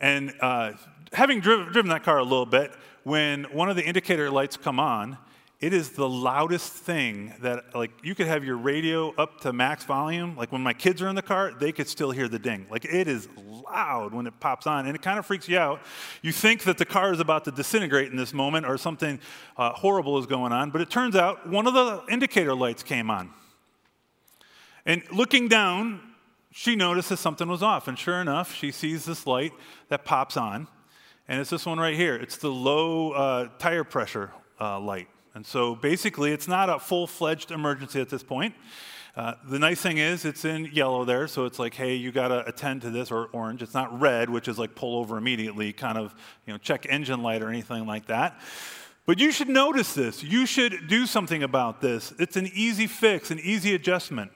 And 0.00 0.32
uh, 0.40 0.72
having 1.12 1.40
driven, 1.40 1.72
driven 1.72 1.90
that 1.90 2.02
car 2.02 2.18
a 2.18 2.24
little 2.24 2.46
bit, 2.46 2.72
when 3.02 3.44
one 3.44 3.70
of 3.70 3.76
the 3.76 3.84
indicator 3.84 4.30
lights 4.30 4.56
come 4.56 4.80
on, 4.80 5.18
it 5.60 5.74
is 5.74 5.90
the 5.90 6.08
loudest 6.08 6.72
thing 6.72 7.34
that 7.42 7.74
like 7.74 7.90
you 8.02 8.14
could 8.14 8.26
have 8.26 8.44
your 8.44 8.56
radio 8.56 9.14
up 9.16 9.40
to 9.40 9.52
max 9.52 9.84
volume. 9.84 10.34
Like 10.34 10.52
when 10.52 10.62
my 10.62 10.72
kids 10.72 11.02
are 11.02 11.08
in 11.08 11.14
the 11.14 11.22
car 11.22 11.52
they 11.52 11.70
could 11.70 11.86
still 11.86 12.10
hear 12.10 12.28
the 12.28 12.38
ding. 12.38 12.66
Like 12.70 12.86
it 12.86 13.08
is 13.08 13.28
loud 13.36 14.14
when 14.14 14.26
it 14.26 14.40
pops 14.40 14.66
on 14.66 14.86
and 14.86 14.96
it 14.96 15.02
kind 15.02 15.18
of 15.18 15.26
freaks 15.26 15.48
you 15.50 15.58
out. 15.58 15.82
You 16.22 16.32
think 16.32 16.62
that 16.62 16.78
the 16.78 16.86
car 16.86 17.12
is 17.12 17.20
about 17.20 17.44
to 17.44 17.50
disintegrate 17.50 18.10
in 18.10 18.16
this 18.16 18.32
moment 18.32 18.64
or 18.64 18.78
something 18.78 19.20
uh, 19.58 19.72
horrible 19.72 20.18
is 20.18 20.24
going 20.24 20.52
on 20.52 20.70
but 20.70 20.80
it 20.80 20.88
turns 20.88 21.14
out 21.14 21.46
one 21.46 21.66
of 21.66 21.74
the 21.74 22.04
indicator 22.10 22.54
lights 22.54 22.82
came 22.82 23.10
on. 23.10 23.30
And 24.86 25.02
looking 25.12 25.48
down 25.48 26.00
she 26.52 26.76
notices 26.76 27.20
something 27.20 27.48
was 27.48 27.62
off 27.62 27.88
and 27.88 27.98
sure 27.98 28.20
enough 28.20 28.54
she 28.54 28.70
sees 28.70 29.04
this 29.04 29.26
light 29.26 29.52
that 29.88 30.04
pops 30.04 30.36
on 30.36 30.66
and 31.28 31.40
it's 31.40 31.50
this 31.50 31.66
one 31.66 31.78
right 31.78 31.96
here 31.96 32.16
it's 32.16 32.36
the 32.38 32.50
low 32.50 33.12
uh, 33.12 33.48
tire 33.58 33.84
pressure 33.84 34.30
uh, 34.60 34.78
light 34.78 35.08
and 35.34 35.46
so 35.46 35.74
basically, 35.74 36.32
it's 36.32 36.48
not 36.48 36.68
a 36.68 36.78
full 36.78 37.06
fledged 37.06 37.50
emergency 37.50 38.00
at 38.00 38.08
this 38.08 38.22
point. 38.22 38.54
Uh, 39.16 39.34
the 39.48 39.58
nice 39.58 39.80
thing 39.80 39.98
is 39.98 40.24
it's 40.24 40.44
in 40.44 40.66
yellow 40.66 41.04
there, 41.04 41.26
so 41.26 41.44
it's 41.44 41.58
like, 41.58 41.74
hey, 41.74 41.94
you 41.94 42.12
got 42.12 42.28
to 42.28 42.46
attend 42.46 42.82
to 42.82 42.90
this, 42.90 43.10
or 43.10 43.26
orange. 43.32 43.62
It's 43.62 43.74
not 43.74 44.00
red, 44.00 44.30
which 44.30 44.48
is 44.48 44.58
like 44.58 44.74
pull 44.74 44.98
over 44.98 45.16
immediately, 45.16 45.72
kind 45.72 45.98
of, 45.98 46.14
you 46.46 46.52
know, 46.52 46.58
check 46.58 46.86
engine 46.88 47.22
light 47.22 47.42
or 47.42 47.48
anything 47.48 47.86
like 47.86 48.06
that. 48.06 48.40
But 49.06 49.18
you 49.18 49.32
should 49.32 49.48
notice 49.48 49.94
this. 49.94 50.22
You 50.22 50.46
should 50.46 50.88
do 50.88 51.06
something 51.06 51.42
about 51.42 51.80
this. 51.80 52.12
It's 52.18 52.36
an 52.36 52.48
easy 52.54 52.86
fix, 52.86 53.30
an 53.30 53.40
easy 53.40 53.74
adjustment. 53.74 54.30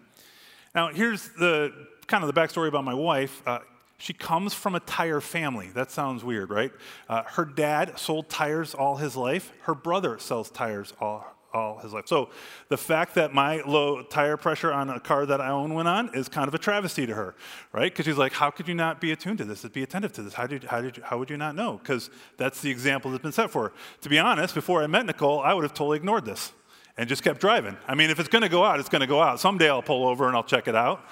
Now, 0.75 0.89
here's 0.89 1.29
the 1.31 1.73
kind 2.05 2.25
of 2.25 2.33
the 2.33 2.41
backstory 2.41 2.69
about 2.69 2.85
my 2.85 2.95
wife. 2.95 3.43
Uh, 3.47 3.61
she 3.99 4.13
comes 4.13 4.53
from 4.55 4.75
a 4.75 4.81
tire 4.81 5.21
family. 5.21 5.69
That 5.69 5.91
sounds 5.91 6.25
weird, 6.25 6.51
right? 6.51 6.73
Uh, 7.09 7.23
her 7.25 7.45
dad 7.45 7.99
sold 7.99 8.29
tires 8.29 8.75
all 8.75 8.97
his 8.97 9.17
life. 9.17 9.53
Her 9.63 9.75
brother 9.75 10.19
sells 10.19 10.51
tires 10.51 10.93
all, 11.01 11.25
all 11.53 11.79
his 11.79 11.93
life. 11.93 12.07
So 12.09 12.31
the 12.69 12.77
fact 12.77 13.15
that 13.15 13.33
my 13.33 13.63
low 13.63 14.03
tire 14.03 14.37
pressure 14.37 14.73
on 14.73 14.91
a 14.91 14.99
car 15.01 15.25
that 15.27 15.41
I 15.41 15.51
own 15.51 15.75
went 15.75 15.89
on 15.89 16.15
is 16.15 16.29
kind 16.29 16.49
of 16.49 16.55
a 16.55 16.59
travesty 16.59 17.07
to 17.07 17.15
her, 17.15 17.35
right? 17.73 17.93
Because 17.93 18.05
she's 18.05 18.19
like, 18.19 18.33
how 18.33 18.51
could 18.51 18.67
you 18.69 18.75
not 18.75 19.01
be 19.01 19.13
attuned 19.13 19.39
to 19.39 19.45
this, 19.45 19.65
be 19.65 19.85
attentive 19.85 20.13
to 20.15 20.23
this? 20.23 20.35
How, 20.35 20.47
did, 20.47 20.65
how, 20.65 20.83
did 20.83 20.97
you, 20.97 21.03
how 21.05 21.17
would 21.19 21.31
you 21.31 21.37
not 21.37 21.55
know? 21.55 21.79
Because 21.79 22.11
that's 22.37 22.61
the 22.61 22.71
example 22.71 23.11
that's 23.11 23.23
been 23.23 23.33
set 23.33 23.51
for 23.51 23.69
her. 23.69 23.73
To 24.03 24.09
be 24.09 24.19
honest, 24.19 24.55
before 24.55 24.83
I 24.83 24.87
met 24.89 25.07
Nicole, 25.07 25.41
I 25.41 25.55
would 25.55 25.63
have 25.63 25.75
totally 25.75 25.97
ignored 25.97 26.25
this 26.25 26.53
and 26.97 27.09
just 27.09 27.23
kept 27.23 27.41
driving. 27.41 27.77
I 27.87 27.95
mean, 27.95 28.11
if 28.11 28.21
it's 28.21 28.29
going 28.29 28.43
to 28.43 28.49
go 28.49 28.65
out, 28.65 28.81
it's 28.81 28.89
going 28.89 29.01
to 29.01 29.07
go 29.07 29.23
out. 29.23 29.41
Someday 29.41 29.69
I'll 29.69 29.83
pull 29.83 30.07
over 30.07 30.27
and 30.27 30.37
I'll 30.37 30.45
check 30.45 30.69
it 30.69 30.77
out. 30.77 31.05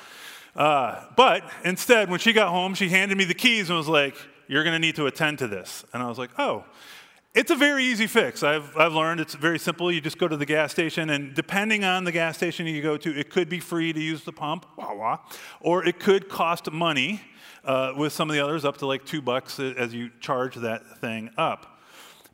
Uh, 0.54 1.04
but 1.16 1.42
instead, 1.64 2.10
when 2.10 2.18
she 2.18 2.32
got 2.32 2.48
home, 2.48 2.74
she 2.74 2.88
handed 2.88 3.16
me 3.16 3.24
the 3.24 3.34
keys 3.34 3.70
and 3.70 3.78
was 3.78 3.88
like, 3.88 4.16
You're 4.48 4.64
going 4.64 4.74
to 4.74 4.78
need 4.78 4.96
to 4.96 5.06
attend 5.06 5.38
to 5.38 5.48
this. 5.48 5.84
And 5.92 6.02
I 6.02 6.08
was 6.08 6.18
like, 6.18 6.30
Oh. 6.38 6.64
It's 7.34 7.50
a 7.50 7.56
very 7.56 7.82
easy 7.84 8.06
fix. 8.06 8.42
I've, 8.42 8.76
I've 8.76 8.92
learned 8.92 9.18
it's 9.18 9.32
very 9.32 9.58
simple. 9.58 9.90
You 9.90 10.02
just 10.02 10.18
go 10.18 10.28
to 10.28 10.36
the 10.36 10.44
gas 10.44 10.70
station, 10.70 11.08
and 11.08 11.34
depending 11.34 11.82
on 11.82 12.04
the 12.04 12.12
gas 12.12 12.36
station 12.36 12.66
you 12.66 12.82
go 12.82 12.98
to, 12.98 13.18
it 13.18 13.30
could 13.30 13.48
be 13.48 13.58
free 13.58 13.90
to 13.90 13.98
use 13.98 14.22
the 14.22 14.32
pump, 14.32 14.66
wah 14.76 14.94
wah, 14.94 15.18
or 15.62 15.82
it 15.82 15.98
could 15.98 16.28
cost 16.28 16.70
money 16.70 17.22
uh, 17.64 17.94
with 17.96 18.12
some 18.12 18.28
of 18.28 18.34
the 18.34 18.44
others, 18.44 18.66
up 18.66 18.76
to 18.78 18.86
like 18.86 19.06
two 19.06 19.22
bucks 19.22 19.58
as 19.58 19.94
you 19.94 20.10
charge 20.20 20.56
that 20.56 20.82
thing 21.00 21.30
up. 21.38 21.80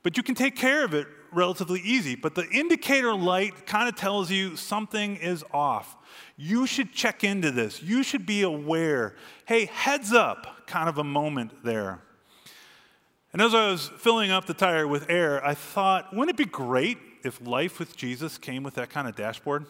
But 0.02 0.16
you 0.16 0.24
can 0.24 0.34
take 0.34 0.56
care 0.56 0.84
of 0.84 0.94
it 0.94 1.06
relatively 1.32 1.80
easy. 1.80 2.14
But 2.14 2.34
the 2.34 2.48
indicator 2.48 3.14
light 3.14 3.66
kind 3.66 3.88
of 3.88 3.96
tells 3.96 4.30
you 4.30 4.56
something 4.56 5.16
is 5.16 5.44
off. 5.52 5.96
You 6.36 6.66
should 6.66 6.92
check 6.92 7.24
into 7.24 7.50
this. 7.50 7.82
You 7.82 8.02
should 8.02 8.26
be 8.26 8.42
aware. 8.42 9.14
Hey, 9.46 9.66
heads 9.66 10.12
up, 10.12 10.66
kind 10.66 10.88
of 10.88 10.98
a 10.98 11.04
moment 11.04 11.64
there. 11.64 12.00
And 13.32 13.42
as 13.42 13.54
I 13.54 13.70
was 13.70 13.88
filling 13.98 14.30
up 14.30 14.46
the 14.46 14.54
tire 14.54 14.86
with 14.88 15.10
air, 15.10 15.44
I 15.44 15.54
thought, 15.54 16.14
wouldn't 16.14 16.30
it 16.30 16.36
be 16.36 16.50
great 16.50 16.98
if 17.24 17.44
life 17.46 17.78
with 17.78 17.96
Jesus 17.96 18.38
came 18.38 18.62
with 18.62 18.74
that 18.74 18.90
kind 18.90 19.06
of 19.08 19.16
dashboard? 19.16 19.66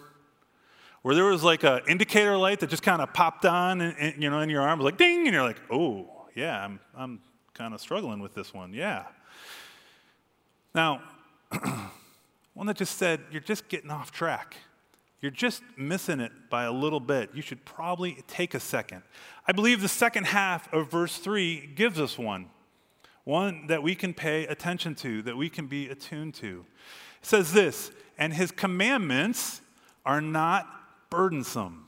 Where 1.02 1.14
there 1.14 1.24
was 1.24 1.42
like 1.42 1.64
an 1.64 1.80
indicator 1.88 2.36
light 2.36 2.60
that 2.60 2.70
just 2.70 2.82
kind 2.82 3.00
of 3.00 3.12
popped 3.12 3.44
on, 3.46 3.80
in, 3.80 3.96
in, 3.96 4.22
you 4.22 4.30
know, 4.30 4.40
in 4.40 4.50
your 4.50 4.62
arm, 4.62 4.80
like 4.80 4.96
ding, 4.96 5.26
and 5.26 5.34
you're 5.34 5.42
like, 5.42 5.60
oh, 5.70 6.26
yeah, 6.34 6.64
I'm, 6.64 6.80
I'm 6.96 7.20
kind 7.54 7.74
of 7.74 7.80
struggling 7.80 8.20
with 8.20 8.34
this 8.34 8.54
one, 8.54 8.72
yeah. 8.72 9.06
Now, 10.74 11.02
one 12.54 12.66
that 12.66 12.76
just 12.76 12.98
said, 12.98 13.20
you're 13.30 13.40
just 13.40 13.68
getting 13.68 13.90
off 13.90 14.10
track. 14.10 14.56
You're 15.20 15.30
just 15.30 15.62
missing 15.76 16.20
it 16.20 16.32
by 16.48 16.64
a 16.64 16.72
little 16.72 17.00
bit. 17.00 17.30
You 17.34 17.42
should 17.42 17.64
probably 17.64 18.22
take 18.28 18.54
a 18.54 18.60
second. 18.60 19.02
I 19.46 19.52
believe 19.52 19.80
the 19.80 19.88
second 19.88 20.26
half 20.26 20.72
of 20.72 20.90
verse 20.90 21.16
3 21.18 21.70
gives 21.74 21.98
us 21.98 22.16
one, 22.16 22.50
one 23.24 23.66
that 23.66 23.82
we 23.82 23.94
can 23.94 24.14
pay 24.14 24.46
attention 24.46 24.94
to, 24.96 25.22
that 25.22 25.36
we 25.36 25.48
can 25.48 25.66
be 25.66 25.88
attuned 25.88 26.34
to. 26.34 26.64
It 27.20 27.26
says 27.26 27.52
this, 27.52 27.90
and 28.16 28.32
his 28.32 28.52
commandments 28.52 29.60
are 30.06 30.20
not 30.20 30.66
burdensome. 31.10 31.86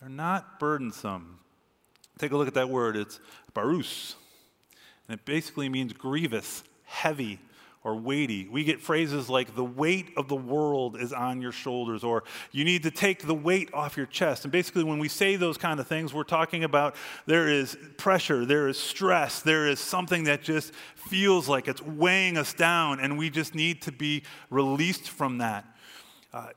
They're 0.00 0.08
not 0.08 0.58
burdensome. 0.58 1.38
Take 2.18 2.32
a 2.32 2.36
look 2.36 2.48
at 2.48 2.54
that 2.54 2.68
word. 2.68 2.96
It's 2.96 3.20
barus. 3.54 4.14
And 5.08 5.18
it 5.18 5.24
basically 5.24 5.68
means 5.68 5.92
grievous, 5.92 6.62
heavy, 6.84 7.38
or 7.82 7.96
weighty. 7.96 8.46
We 8.48 8.64
get 8.64 8.80
phrases 8.80 9.30
like, 9.30 9.54
the 9.54 9.64
weight 9.64 10.10
of 10.16 10.28
the 10.28 10.36
world 10.36 11.00
is 11.00 11.12
on 11.12 11.40
your 11.40 11.52
shoulders, 11.52 12.04
or 12.04 12.24
you 12.52 12.64
need 12.64 12.82
to 12.82 12.90
take 12.90 13.26
the 13.26 13.34
weight 13.34 13.72
off 13.72 13.96
your 13.96 14.06
chest. 14.06 14.44
And 14.44 14.52
basically, 14.52 14.84
when 14.84 14.98
we 14.98 15.08
say 15.08 15.36
those 15.36 15.56
kind 15.56 15.80
of 15.80 15.86
things, 15.86 16.12
we're 16.12 16.24
talking 16.24 16.64
about 16.64 16.94
there 17.26 17.48
is 17.48 17.78
pressure, 17.96 18.44
there 18.44 18.68
is 18.68 18.78
stress, 18.78 19.40
there 19.40 19.66
is 19.66 19.80
something 19.80 20.24
that 20.24 20.42
just 20.42 20.74
feels 20.94 21.48
like 21.48 21.68
it's 21.68 21.82
weighing 21.82 22.36
us 22.36 22.52
down, 22.52 23.00
and 23.00 23.16
we 23.16 23.30
just 23.30 23.54
need 23.54 23.80
to 23.82 23.92
be 23.92 24.24
released 24.50 25.08
from 25.08 25.38
that. 25.38 25.64
Uh, 26.34 26.48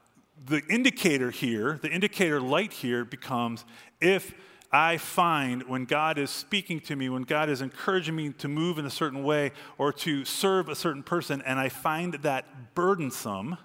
the 0.45 0.62
indicator 0.69 1.31
here, 1.31 1.79
the 1.81 1.89
indicator 1.89 2.41
light 2.41 2.73
here 2.73 3.05
becomes 3.05 3.63
if 4.01 4.33
I 4.73 4.97
find 4.97 5.69
when 5.69 5.86
God 5.86 6.17
is 6.17 6.31
speaking 6.31 6.79
to 6.81 6.95
me, 6.95 7.07
when 7.07 7.21
God 7.21 7.47
is 7.47 7.62
encouraging 7.62 8.15
me 8.15 8.31
to 8.33 8.47
move 8.47 8.79
in 8.79 8.88
a 8.88 8.89
certain 8.89 9.23
way 9.23 9.51
or 9.77 9.93
to 9.93 10.25
serve 10.25 10.67
a 10.67 10.75
certain 10.75 11.03
person, 11.03 11.43
and 11.43 11.59
I 11.59 11.69
find 11.69 12.15
that 12.15 12.73
burdensome, 12.73 13.57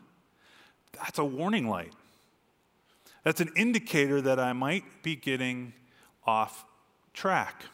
that's 0.93 1.19
a 1.19 1.25
warning 1.25 1.67
light. 1.67 1.95
That's 3.25 3.41
an 3.41 3.51
indicator 3.57 4.21
that 4.21 4.39
I 4.39 4.53
might 4.53 4.85
be 5.03 5.17
getting 5.17 5.73
off 6.27 6.67
track. 7.15 7.65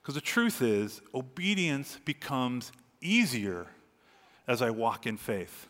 Because 0.00 0.14
the 0.14 0.22
truth 0.22 0.62
is, 0.62 1.02
obedience 1.14 1.98
becomes 2.06 2.72
easier 3.02 3.66
as 4.48 4.62
I 4.62 4.70
walk 4.70 5.06
in 5.06 5.18
faith. 5.18 5.68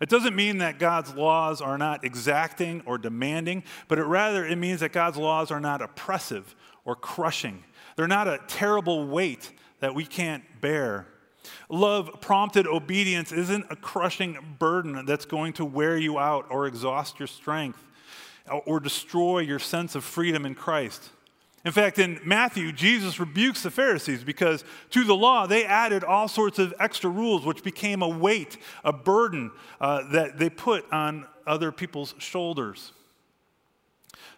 It 0.00 0.08
doesn't 0.08 0.36
mean 0.36 0.58
that 0.58 0.78
God's 0.78 1.14
laws 1.14 1.60
are 1.60 1.78
not 1.78 2.04
exacting 2.04 2.82
or 2.86 2.98
demanding, 2.98 3.64
but 3.88 3.98
it 3.98 4.04
rather 4.04 4.46
it 4.46 4.56
means 4.56 4.80
that 4.80 4.92
God's 4.92 5.16
laws 5.16 5.50
are 5.50 5.60
not 5.60 5.82
oppressive 5.82 6.54
or 6.84 6.94
crushing. 6.94 7.64
They're 7.96 8.08
not 8.08 8.28
a 8.28 8.40
terrible 8.46 9.06
weight 9.06 9.52
that 9.80 9.94
we 9.94 10.04
can't 10.04 10.44
bear. 10.60 11.06
Love 11.68 12.20
prompted 12.20 12.66
obedience 12.66 13.32
isn't 13.32 13.66
a 13.70 13.76
crushing 13.76 14.56
burden 14.58 15.04
that's 15.06 15.24
going 15.24 15.52
to 15.54 15.64
wear 15.64 15.96
you 15.96 16.18
out 16.18 16.46
or 16.50 16.66
exhaust 16.66 17.18
your 17.18 17.28
strength 17.28 17.84
or 18.66 18.80
destroy 18.80 19.40
your 19.40 19.58
sense 19.58 19.94
of 19.94 20.04
freedom 20.04 20.46
in 20.46 20.54
Christ. 20.54 21.10
In 21.64 21.72
fact, 21.72 21.98
in 21.98 22.20
Matthew, 22.24 22.72
Jesus 22.72 23.18
rebukes 23.18 23.62
the 23.62 23.70
Pharisees 23.70 24.22
because 24.22 24.64
to 24.90 25.04
the 25.04 25.14
law 25.14 25.46
they 25.46 25.64
added 25.64 26.04
all 26.04 26.28
sorts 26.28 26.58
of 26.58 26.72
extra 26.78 27.10
rules, 27.10 27.44
which 27.44 27.64
became 27.64 28.00
a 28.00 28.08
weight, 28.08 28.58
a 28.84 28.92
burden 28.92 29.50
uh, 29.80 30.08
that 30.12 30.38
they 30.38 30.50
put 30.50 30.90
on 30.92 31.26
other 31.46 31.72
people's 31.72 32.14
shoulders. 32.18 32.92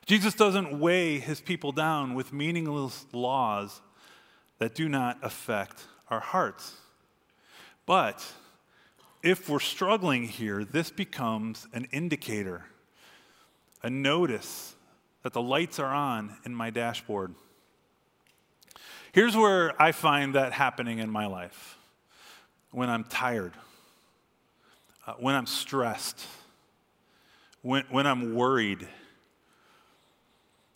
Jesus 0.07 0.35
doesn't 0.35 0.81
weigh 0.81 1.19
his 1.19 1.41
people 1.41 1.73
down 1.73 2.15
with 2.15 2.33
meaningless 2.33 3.05
laws 3.13 3.81
that 4.59 4.75
do 4.75 4.89
not 4.89 5.19
affect 5.23 5.87
our 6.09 6.21
hearts. 6.21 6.75
But 7.87 8.25
if 9.23 9.49
we're 9.49 9.61
struggling 9.61 10.25
here, 10.25 10.65
this 10.65 10.91
becomes 10.91 11.69
an 11.73 11.87
indicator, 11.93 12.65
a 13.83 13.91
notice 13.91 14.75
that 15.23 15.33
the 15.33 15.43
lights 15.43 15.79
are 15.79 15.93
on 15.95 16.37
in 16.45 16.55
my 16.55 16.71
dashboard. 16.71 17.35
Here's 19.13 19.37
where 19.37 19.81
I 19.81 19.93
find 19.93 20.35
that 20.35 20.53
happening 20.53 20.99
in 20.99 21.11
my 21.11 21.27
life 21.27 21.79
when 22.71 22.89
I'm 22.89 23.05
tired, 23.05 23.53
uh, 25.07 25.15
when 25.19 25.35
I'm 25.35 25.47
stressed, 25.47 26.25
when, 27.63 27.85
when 27.91 28.07
I'm 28.07 28.35
worried, 28.35 28.87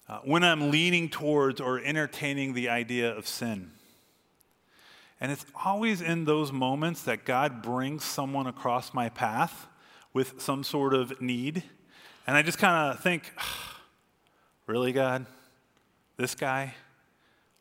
uh, 0.09 0.19
when 0.25 0.43
I'm 0.43 0.71
leaning 0.71 1.09
towards 1.09 1.61
or 1.61 1.79
entertaining 1.79 2.55
the 2.55 2.69
idea 2.69 3.15
of 3.17 3.27
sin. 3.27 3.71
And 5.21 5.31
it's 5.31 5.47
always 5.65 6.03
in 6.03 6.25
those 6.25 6.53
moments 6.53 7.03
that 7.05 7.25
God 7.25 7.63
brings 7.63 8.05
someone 8.05 8.47
across 8.47 8.93
my 8.93 9.09
path 9.09 9.69
with 10.13 10.43
some 10.43 10.65
sort 10.65 10.93
of 10.93 11.21
need. 11.21 11.63
And 12.27 12.37
I 12.37 12.43
just 12.43 12.59
kind 12.59 12.93
of 12.93 13.01
think, 13.01 13.33
Really, 14.67 14.93
God? 14.93 15.27
This 16.17 16.35
guy? 16.35 16.75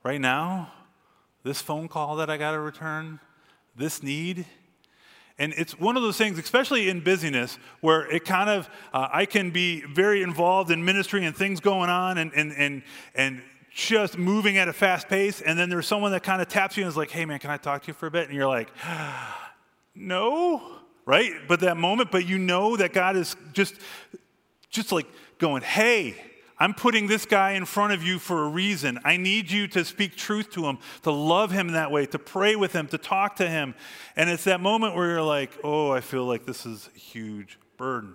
Right 0.03 0.21
now? 0.21 0.71
This 1.43 1.61
phone 1.61 1.89
call 1.89 2.15
that 2.17 2.29
I 2.29 2.37
got 2.37 2.51
to 2.51 2.59
return? 2.59 3.19
This 3.75 4.01
need? 4.01 4.45
And 5.37 5.53
it's 5.57 5.77
one 5.77 5.97
of 5.97 6.03
those 6.03 6.17
things, 6.17 6.39
especially 6.39 6.87
in 6.87 7.01
busyness, 7.01 7.57
where 7.81 8.09
it 8.09 8.23
kind 8.23 8.49
of, 8.49 8.69
uh, 8.93 9.09
I 9.11 9.25
can 9.25 9.49
be 9.49 9.81
very 9.81 10.21
involved 10.21 10.71
in 10.71 10.85
ministry 10.85 11.25
and 11.25 11.35
things 11.35 11.59
going 11.59 11.89
on 11.89 12.17
and, 12.17 12.31
and, 12.33 12.53
and, 12.53 12.83
and 13.15 13.41
just 13.73 14.17
moving 14.17 14.57
at 14.57 14.69
a 14.69 14.73
fast 14.73 15.09
pace. 15.09 15.41
And 15.41 15.59
then 15.59 15.69
there's 15.69 15.87
someone 15.87 16.11
that 16.11 16.23
kind 16.23 16.41
of 16.41 16.47
taps 16.47 16.77
you 16.77 16.83
and 16.83 16.89
is 16.89 16.95
like, 16.95 17.11
hey, 17.11 17.25
man, 17.25 17.39
can 17.39 17.49
I 17.49 17.57
talk 17.57 17.81
to 17.83 17.87
you 17.87 17.93
for 17.93 18.07
a 18.07 18.11
bit? 18.11 18.29
And 18.29 18.37
you're 18.37 18.47
like, 18.47 18.69
no, 19.95 20.61
right? 21.05 21.33
But 21.49 21.59
that 21.61 21.75
moment, 21.75 22.11
but 22.11 22.25
you 22.25 22.37
know 22.37 22.77
that 22.77 22.93
God 22.93 23.17
is 23.17 23.35
just, 23.51 23.75
just 24.69 24.93
like 24.93 25.07
going, 25.37 25.63
hey, 25.63 26.15
I'm 26.63 26.73
putting 26.73 27.07
this 27.07 27.25
guy 27.25 27.51
in 27.51 27.65
front 27.65 27.91
of 27.91 28.03
you 28.03 28.17
for 28.17 28.45
a 28.45 28.47
reason. 28.47 28.97
I 29.03 29.17
need 29.17 29.51
you 29.51 29.67
to 29.67 29.83
speak 29.83 30.15
truth 30.15 30.51
to 30.51 30.63
him, 30.63 30.79
to 31.01 31.11
love 31.11 31.51
him 31.51 31.73
that 31.73 31.91
way, 31.91 32.05
to 32.05 32.17
pray 32.17 32.55
with 32.55 32.71
him, 32.71 32.87
to 32.87 32.97
talk 32.97 33.35
to 33.35 33.49
him. 33.49 33.75
And 34.15 34.29
it's 34.29 34.45
that 34.45 34.61
moment 34.61 34.95
where 34.95 35.09
you're 35.09 35.21
like, 35.21 35.51
oh, 35.61 35.91
I 35.91 35.99
feel 35.99 36.23
like 36.23 36.45
this 36.45 36.65
is 36.65 36.89
a 36.95 36.97
huge 36.97 37.59
burden. 37.75 38.13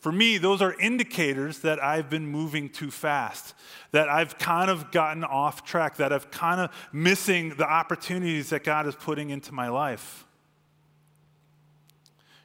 For 0.00 0.10
me, 0.10 0.38
those 0.38 0.60
are 0.60 0.74
indicators 0.80 1.60
that 1.60 1.80
I've 1.80 2.10
been 2.10 2.26
moving 2.26 2.68
too 2.68 2.90
fast, 2.90 3.54
that 3.92 4.08
I've 4.08 4.38
kind 4.38 4.72
of 4.72 4.90
gotten 4.90 5.22
off 5.22 5.64
track, 5.64 5.98
that 5.98 6.12
I've 6.12 6.32
kind 6.32 6.60
of 6.60 6.72
missing 6.92 7.50
the 7.50 7.70
opportunities 7.70 8.50
that 8.50 8.64
God 8.64 8.88
is 8.88 8.96
putting 8.96 9.30
into 9.30 9.54
my 9.54 9.68
life. 9.68 10.26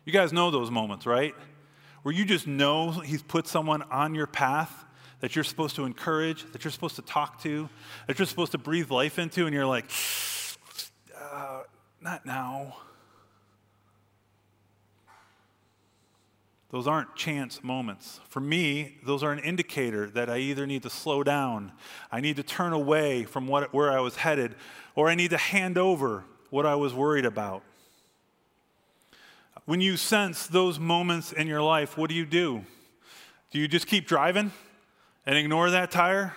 You 0.06 0.14
guys 0.14 0.32
know 0.32 0.52
those 0.52 0.70
moments, 0.70 1.08
right? 1.08 1.34
Where 2.04 2.14
you 2.14 2.24
just 2.24 2.46
know 2.46 2.92
He's 2.92 3.24
put 3.24 3.48
someone 3.48 3.82
on 3.90 4.14
your 4.14 4.28
path 4.28 4.86
that 5.24 5.38
you're 5.38 5.46
supposed 5.46 5.78
to 5.78 5.86
encourage, 5.86 6.44
that 6.52 6.66
you're 6.66 6.72
supposed 6.72 6.98
to 6.98 7.02
talk 7.02 7.42
to, 7.42 7.70
that 8.08 8.20
you're 8.20 8.26
supposed 8.26 8.52
to 8.52 8.58
breathe 8.58 8.92
life 8.92 9.18
into, 9.18 9.46
and 9.46 9.56
you're 9.56 9.66
like, 9.66 9.90
uh, 11.18 11.62
not 12.02 12.26
now. 12.26 12.76
Those 16.72 16.88
aren't 16.88 17.16
chance 17.16 17.64
moments. 17.64 18.20
For 18.28 18.42
me, 18.42 18.98
those 19.06 19.24
are 19.24 19.32
an 19.32 19.40
indicator 19.40 20.10
that 20.10 20.30
I 20.30 20.40
either 20.40 20.68
need 20.68 20.84
to 20.84 20.90
slow 20.90 21.24
down, 21.24 21.72
I 22.12 22.20
need 22.20 22.36
to 22.36 22.44
turn 22.44 22.74
away 22.74 23.24
from 23.24 23.48
what, 23.48 23.74
where 23.74 23.94
I 23.94 24.02
was 24.02 24.18
headed, 24.18 24.56
or 24.94 25.08
I 25.08 25.16
need 25.16 25.30
to 25.30 25.38
hand 25.38 25.78
over 25.78 26.26
what 26.50 26.66
I 26.66 26.76
was 26.76 26.94
worried 26.94 27.26
about. 27.26 27.64
When 29.64 29.80
you 29.80 29.96
sense 29.96 30.48
those 30.48 30.80
moments 30.80 31.32
in 31.32 31.48
your 31.48 31.62
life, 31.62 31.98
what 31.98 32.10
do 32.10 32.14
you 32.14 32.26
do? 32.26 32.66
Do 33.52 33.60
you 33.60 33.70
just 33.70 33.88
keep 33.88 34.06
driving 34.06 34.52
and 35.26 35.38
ignore 35.38 35.70
that 35.70 35.92
tire? 35.92 36.34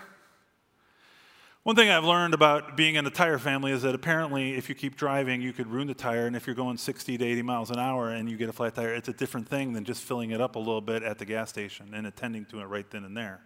One 1.66 1.75
thing 1.75 1.90
I've 1.90 2.05
learned 2.05 2.33
about 2.33 2.77
being 2.77 2.94
in 2.94 3.05
a 3.07 3.11
tire 3.11 3.38
family 3.38 3.72
is 3.72 3.83
that 3.83 3.92
apparently, 3.92 4.55
if 4.55 4.68
you 4.68 4.77
keep 4.77 4.94
driving, 4.94 5.42
you 5.42 5.53
could 5.53 5.66
ruin 5.66 5.88
the 5.88 5.94
tire. 5.94 6.29
And 6.29 6.37
if 6.37 6.46
you're 6.46 6.55
going 6.55 6.77
60 6.77 7.18
to 7.18 7.25
80 7.25 7.42
miles 7.42 7.70
an 7.72 7.79
hour 7.81 8.11
and 8.11 8.31
you 8.31 8.37
get 8.37 8.49
a 8.49 8.53
flat 8.53 8.77
tire, 8.77 8.94
it's 8.94 9.09
a 9.09 9.12
different 9.12 9.49
thing 9.49 9.72
than 9.72 9.85
just 9.85 10.05
filling 10.05 10.31
it 10.31 10.40
up 10.40 10.55
a 10.55 10.61
little 10.61 10.81
bit 10.81 11.03
at 11.03 11.18
the 11.18 11.25
gas 11.25 11.49
station 11.49 11.92
and 11.92 12.07
attending 12.07 12.44
to 12.46 12.61
it 12.61 12.66
right 12.66 12.88
then 12.88 13.03
and 13.03 13.16
there. 13.16 13.40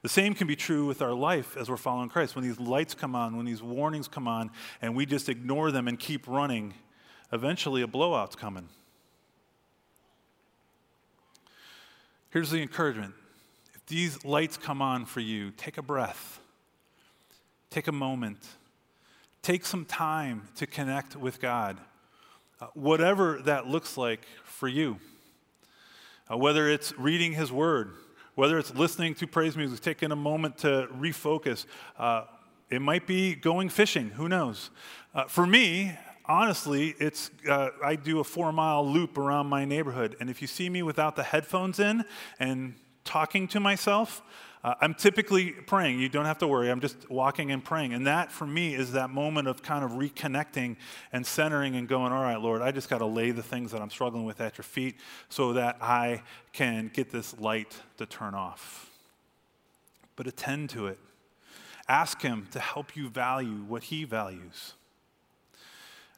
The 0.00 0.08
same 0.08 0.32
can 0.32 0.46
be 0.46 0.56
true 0.56 0.86
with 0.86 1.02
our 1.02 1.12
life 1.12 1.54
as 1.58 1.68
we're 1.68 1.76
following 1.76 2.08
Christ. 2.08 2.34
When 2.34 2.44
these 2.44 2.58
lights 2.58 2.94
come 2.94 3.14
on, 3.14 3.36
when 3.36 3.44
these 3.44 3.62
warnings 3.62 4.08
come 4.08 4.26
on, 4.26 4.50
and 4.80 4.96
we 4.96 5.04
just 5.04 5.28
ignore 5.28 5.70
them 5.70 5.86
and 5.86 5.98
keep 5.98 6.26
running, 6.26 6.72
eventually 7.30 7.82
a 7.82 7.86
blowout's 7.86 8.36
coming. 8.36 8.70
Here's 12.30 12.50
the 12.50 12.62
encouragement 12.62 13.12
these 13.86 14.24
lights 14.24 14.56
come 14.56 14.80
on 14.80 15.04
for 15.04 15.20
you, 15.20 15.50
take 15.50 15.78
a 15.78 15.82
breath 15.82 16.40
Take 17.74 17.88
a 17.88 17.92
moment. 17.92 18.38
Take 19.42 19.66
some 19.66 19.84
time 19.84 20.46
to 20.54 20.64
connect 20.64 21.16
with 21.16 21.40
God, 21.40 21.76
uh, 22.60 22.68
whatever 22.74 23.40
that 23.46 23.66
looks 23.66 23.96
like 23.96 24.24
for 24.44 24.68
you. 24.68 24.98
Uh, 26.30 26.36
whether 26.36 26.68
it's 26.68 26.96
reading 26.96 27.32
His 27.32 27.50
Word, 27.50 27.90
whether 28.36 28.58
it's 28.58 28.72
listening 28.76 29.16
to 29.16 29.26
praise 29.26 29.56
music, 29.56 29.80
taking 29.80 30.12
a 30.12 30.16
moment 30.16 30.58
to 30.58 30.86
refocus. 30.96 31.66
Uh, 31.98 32.26
it 32.70 32.80
might 32.80 33.08
be 33.08 33.34
going 33.34 33.68
fishing, 33.68 34.10
who 34.10 34.28
knows? 34.28 34.70
Uh, 35.12 35.24
for 35.24 35.44
me, 35.44 35.98
honestly, 36.26 36.94
it's 37.00 37.32
uh, 37.50 37.70
I 37.84 37.96
do 37.96 38.20
a 38.20 38.24
four 38.24 38.52
mile 38.52 38.86
loop 38.86 39.18
around 39.18 39.48
my 39.48 39.64
neighborhood, 39.64 40.14
and 40.20 40.30
if 40.30 40.40
you 40.40 40.46
see 40.46 40.70
me 40.70 40.84
without 40.84 41.16
the 41.16 41.24
headphones 41.24 41.80
in 41.80 42.04
and 42.38 42.76
talking 43.04 43.46
to 43.48 43.60
myself, 43.60 44.22
uh, 44.64 44.74
I'm 44.80 44.94
typically 44.94 45.52
praying. 45.52 46.00
You 46.00 46.08
don't 46.08 46.24
have 46.24 46.38
to 46.38 46.48
worry. 46.48 46.70
I'm 46.70 46.80
just 46.80 47.10
walking 47.10 47.52
and 47.52 47.62
praying. 47.62 47.92
And 47.92 48.06
that, 48.06 48.32
for 48.32 48.46
me, 48.46 48.74
is 48.74 48.92
that 48.92 49.10
moment 49.10 49.46
of 49.46 49.62
kind 49.62 49.84
of 49.84 49.92
reconnecting 49.92 50.76
and 51.12 51.26
centering 51.26 51.76
and 51.76 51.86
going, 51.86 52.12
all 52.12 52.22
right, 52.22 52.40
Lord, 52.40 52.62
I 52.62 52.72
just 52.72 52.88
got 52.88 52.98
to 52.98 53.06
lay 53.06 53.30
the 53.30 53.42
things 53.42 53.72
that 53.72 53.82
I'm 53.82 53.90
struggling 53.90 54.24
with 54.24 54.40
at 54.40 54.56
your 54.56 54.62
feet 54.62 54.96
so 55.28 55.52
that 55.52 55.76
I 55.82 56.22
can 56.54 56.90
get 56.94 57.12
this 57.12 57.38
light 57.38 57.76
to 57.98 58.06
turn 58.06 58.34
off. 58.34 58.90
But 60.16 60.26
attend 60.26 60.70
to 60.70 60.86
it. 60.86 60.98
Ask 61.86 62.22
Him 62.22 62.48
to 62.52 62.58
help 62.58 62.96
you 62.96 63.10
value 63.10 63.64
what 63.68 63.82
He 63.82 64.04
values. 64.04 64.72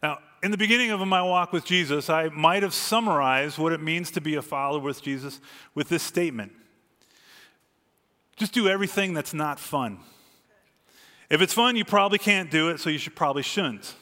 Now, 0.04 0.18
in 0.40 0.52
the 0.52 0.58
beginning 0.58 0.92
of 0.92 1.00
my 1.00 1.22
walk 1.22 1.52
with 1.52 1.64
Jesus, 1.64 2.08
I 2.08 2.28
might 2.28 2.62
have 2.62 2.74
summarized 2.74 3.58
what 3.58 3.72
it 3.72 3.82
means 3.82 4.12
to 4.12 4.20
be 4.20 4.36
a 4.36 4.42
follower 4.42 4.78
with 4.78 5.02
Jesus 5.02 5.40
with 5.74 5.88
this 5.88 6.04
statement 6.04 6.52
just 8.36 8.52
do 8.52 8.68
everything 8.68 9.14
that's 9.14 9.34
not 9.34 9.58
fun. 9.58 9.98
If 11.28 11.40
it's 11.40 11.52
fun, 11.52 11.76
you 11.76 11.84
probably 11.84 12.18
can't 12.18 12.50
do 12.50 12.68
it, 12.68 12.78
so 12.78 12.90
you 12.90 12.98
should 12.98 13.16
probably 13.16 13.42
shouldn't. 13.42 13.94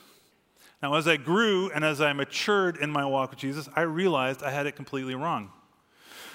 Now, 0.82 0.94
as 0.94 1.08
I 1.08 1.16
grew 1.16 1.70
and 1.70 1.82
as 1.82 2.00
I 2.02 2.12
matured 2.12 2.76
in 2.76 2.90
my 2.90 3.06
walk 3.06 3.30
with 3.30 3.38
Jesus, 3.38 3.68
I 3.74 3.82
realized 3.82 4.42
I 4.42 4.50
had 4.50 4.66
it 4.66 4.76
completely 4.76 5.14
wrong. 5.14 5.50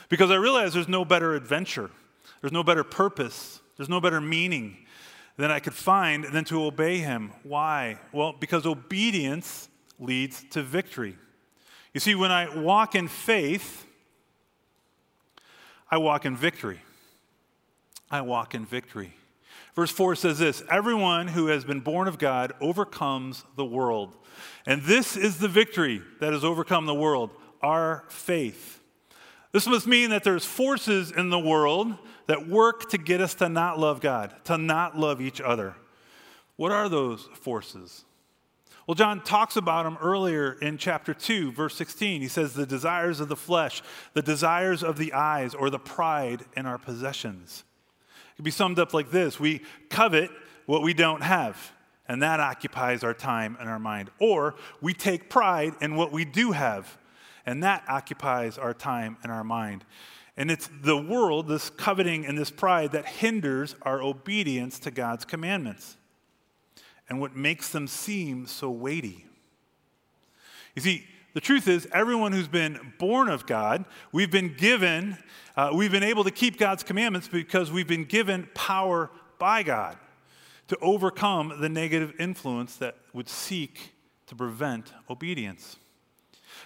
Because 0.07 0.31
I 0.31 0.35
realized 0.35 0.73
there's 0.73 0.87
no 0.87 1.05
better 1.05 1.35
adventure, 1.35 1.91
there's 2.41 2.53
no 2.53 2.63
better 2.63 2.83
purpose, 2.83 3.59
there's 3.77 3.89
no 3.89 4.01
better 4.01 4.19
meaning 4.19 4.77
than 5.37 5.51
I 5.51 5.59
could 5.59 5.75
find 5.75 6.25
than 6.25 6.45
to 6.45 6.63
obey 6.63 6.97
Him. 6.97 7.31
Why? 7.43 7.99
Well, 8.11 8.33
because 8.33 8.65
obedience 8.65 9.69
leads 9.99 10.43
to 10.51 10.63
victory. 10.63 11.15
You 11.93 11.99
see, 11.99 12.15
when 12.15 12.31
I 12.31 12.57
walk 12.57 12.95
in 12.95 13.07
faith, 13.07 13.85
I 15.91 15.97
walk 15.97 16.25
in 16.25 16.35
victory. 16.35 16.81
I 18.11 18.21
walk 18.21 18.55
in 18.55 18.65
victory. 18.65 19.13
Verse 19.75 19.91
4 19.91 20.15
says 20.15 20.39
this 20.39 20.63
Everyone 20.69 21.27
who 21.27 21.47
has 21.47 21.63
been 21.63 21.79
born 21.79 22.07
of 22.07 22.17
God 22.17 22.53
overcomes 22.59 23.45
the 23.55 23.65
world. 23.65 24.15
And 24.65 24.81
this 24.83 25.15
is 25.15 25.37
the 25.37 25.47
victory 25.47 26.01
that 26.19 26.33
has 26.33 26.43
overcome 26.43 26.85
the 26.85 26.95
world 26.95 27.31
our 27.61 28.05
faith. 28.09 28.81
This 29.51 29.67
must 29.67 29.87
mean 29.87 30.11
that 30.11 30.23
there's 30.23 30.45
forces 30.45 31.11
in 31.11 31.29
the 31.29 31.39
world 31.39 31.97
that 32.27 32.47
work 32.47 32.89
to 32.91 32.97
get 32.97 33.19
us 33.19 33.33
to 33.35 33.49
not 33.49 33.79
love 33.79 33.99
God, 33.99 34.33
to 34.45 34.57
not 34.57 34.97
love 34.97 35.19
each 35.19 35.41
other. 35.41 35.75
What 36.55 36.71
are 36.71 36.87
those 36.87 37.27
forces? 37.33 38.05
Well, 38.85 38.95
John 38.95 39.23
talks 39.23 39.55
about 39.55 39.83
them 39.83 39.97
earlier 40.01 40.53
in 40.61 40.77
chapter 40.77 41.13
2, 41.13 41.51
verse 41.51 41.75
16. 41.75 42.21
He 42.21 42.27
says, 42.27 42.53
The 42.53 42.65
desires 42.65 43.19
of 43.19 43.29
the 43.29 43.35
flesh, 43.35 43.81
the 44.13 44.21
desires 44.21 44.83
of 44.83 44.97
the 44.97 45.13
eyes, 45.13 45.53
or 45.53 45.69
the 45.69 45.79
pride 45.79 46.43
in 46.55 46.65
our 46.65 46.77
possessions 46.77 47.63
could 48.39 48.45
be 48.45 48.51
summed 48.51 48.79
up 48.79 48.93
like 48.93 49.11
this 49.11 49.37
We 49.37 49.59
covet 49.89 50.31
what 50.65 50.81
we 50.81 50.93
don't 50.93 51.21
have, 51.23 51.73
and 52.07 52.23
that 52.23 52.39
occupies 52.39 53.03
our 53.03 53.13
time 53.13 53.57
and 53.59 53.67
our 53.67 53.79
mind. 53.79 54.11
Or 54.17 54.55
we 54.79 54.93
take 54.93 55.29
pride 55.29 55.73
in 55.81 55.97
what 55.97 56.13
we 56.13 56.23
do 56.23 56.53
have, 56.53 56.97
and 57.45 57.61
that 57.63 57.83
occupies 57.89 58.57
our 58.57 58.73
time 58.73 59.17
and 59.23 59.29
our 59.29 59.43
mind. 59.43 59.83
And 60.37 60.49
it's 60.49 60.69
the 60.81 60.95
world, 60.95 61.49
this 61.49 61.69
coveting 61.69 62.25
and 62.25 62.37
this 62.37 62.49
pride, 62.49 62.93
that 62.93 63.05
hinders 63.05 63.75
our 63.81 64.01
obedience 64.01 64.79
to 64.79 64.91
God's 64.91 65.25
commandments 65.25 65.97
and 67.09 67.19
what 67.19 67.35
makes 67.35 67.67
them 67.67 67.87
seem 67.87 68.45
so 68.45 68.71
weighty. 68.71 69.25
You 70.77 70.81
see, 70.81 71.05
the 71.33 71.41
truth 71.41 71.67
is, 71.67 71.87
everyone 71.93 72.31
who's 72.31 72.47
been 72.47 72.93
born 72.97 73.29
of 73.29 73.45
God, 73.45 73.85
we've 74.11 74.31
been 74.31 74.55
given, 74.55 75.17
uh, 75.55 75.71
we've 75.73 75.91
been 75.91 76.03
able 76.03 76.23
to 76.23 76.31
keep 76.31 76.57
God's 76.57 76.83
commandments 76.83 77.27
because 77.27 77.71
we've 77.71 77.87
been 77.87 78.05
given 78.05 78.49
power 78.55 79.11
by 79.37 79.63
God 79.63 79.97
to 80.69 80.77
overcome 80.81 81.59
the 81.59 81.69
negative 81.69 82.13
influence 82.19 82.75
that 82.77 82.95
would 83.13 83.29
seek 83.29 83.93
to 84.27 84.35
prevent 84.35 84.93
obedience. 85.09 85.77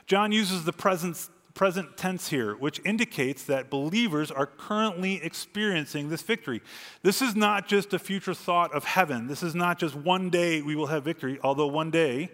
John 0.06 0.32
uses 0.32 0.66
the 0.66 0.74
present, 0.74 1.30
present 1.54 1.96
tense 1.98 2.28
here, 2.30 2.56
which 2.56 2.82
indicates 2.84 3.44
that 3.46 3.70
believers 3.70 4.32
are 4.32 4.46
currently 4.46 5.24
experiencing 5.24 6.10
this 6.10 6.22
victory. 6.22 6.62
This 7.02 7.22
is 7.22 7.36
not 7.36 7.68
just 7.68 7.94
a 7.94 8.00
future 8.00 8.34
thought 8.34 8.74
of 8.74 8.84
heaven. 8.84 9.28
This 9.28 9.44
is 9.44 9.56
not 9.56 9.80
just 9.80 9.96
one 9.96 10.30
day 10.30 10.62
we 10.62 10.76
will 10.76 10.88
have 10.88 11.04
victory, 11.04 11.40
although 11.44 11.68
one 11.68 11.92
day 11.92 12.30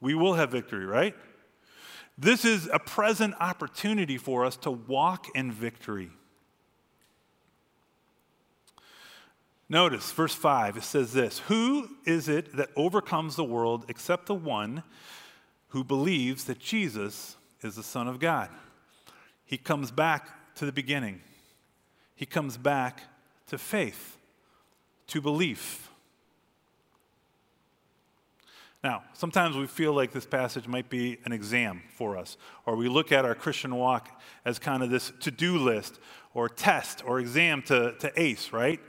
we 0.00 0.14
will 0.14 0.34
have 0.34 0.50
victory, 0.50 0.86
right? 0.86 1.14
This 2.20 2.44
is 2.44 2.68
a 2.70 2.78
present 2.78 3.34
opportunity 3.40 4.18
for 4.18 4.44
us 4.44 4.58
to 4.58 4.70
walk 4.70 5.34
in 5.34 5.50
victory. 5.50 6.10
Notice 9.70 10.12
verse 10.12 10.34
5, 10.34 10.76
it 10.76 10.82
says 10.82 11.14
this 11.14 11.38
Who 11.48 11.88
is 12.04 12.28
it 12.28 12.54
that 12.56 12.68
overcomes 12.76 13.36
the 13.36 13.44
world 13.44 13.86
except 13.88 14.26
the 14.26 14.34
one 14.34 14.82
who 15.68 15.82
believes 15.82 16.44
that 16.44 16.58
Jesus 16.58 17.36
is 17.62 17.76
the 17.76 17.82
Son 17.82 18.06
of 18.06 18.20
God? 18.20 18.50
He 19.46 19.56
comes 19.56 19.90
back 19.90 20.54
to 20.56 20.66
the 20.66 20.72
beginning, 20.72 21.22
he 22.14 22.26
comes 22.26 22.58
back 22.58 23.00
to 23.46 23.56
faith, 23.56 24.18
to 25.06 25.22
belief. 25.22 25.89
Now, 28.82 29.02
sometimes 29.12 29.56
we 29.56 29.66
feel 29.66 29.92
like 29.92 30.10
this 30.10 30.24
passage 30.24 30.66
might 30.66 30.88
be 30.88 31.18
an 31.24 31.32
exam 31.32 31.82
for 31.94 32.16
us, 32.16 32.38
or 32.64 32.76
we 32.76 32.88
look 32.88 33.12
at 33.12 33.26
our 33.26 33.34
Christian 33.34 33.74
walk 33.74 34.20
as 34.46 34.58
kind 34.58 34.82
of 34.82 34.88
this 34.88 35.12
to 35.20 35.30
do 35.30 35.58
list 35.58 35.98
or 36.32 36.48
test 36.48 37.02
or 37.04 37.20
exam 37.20 37.60
to, 37.62 37.94
to 37.98 38.10
ace, 38.16 38.52
right? 38.52 38.80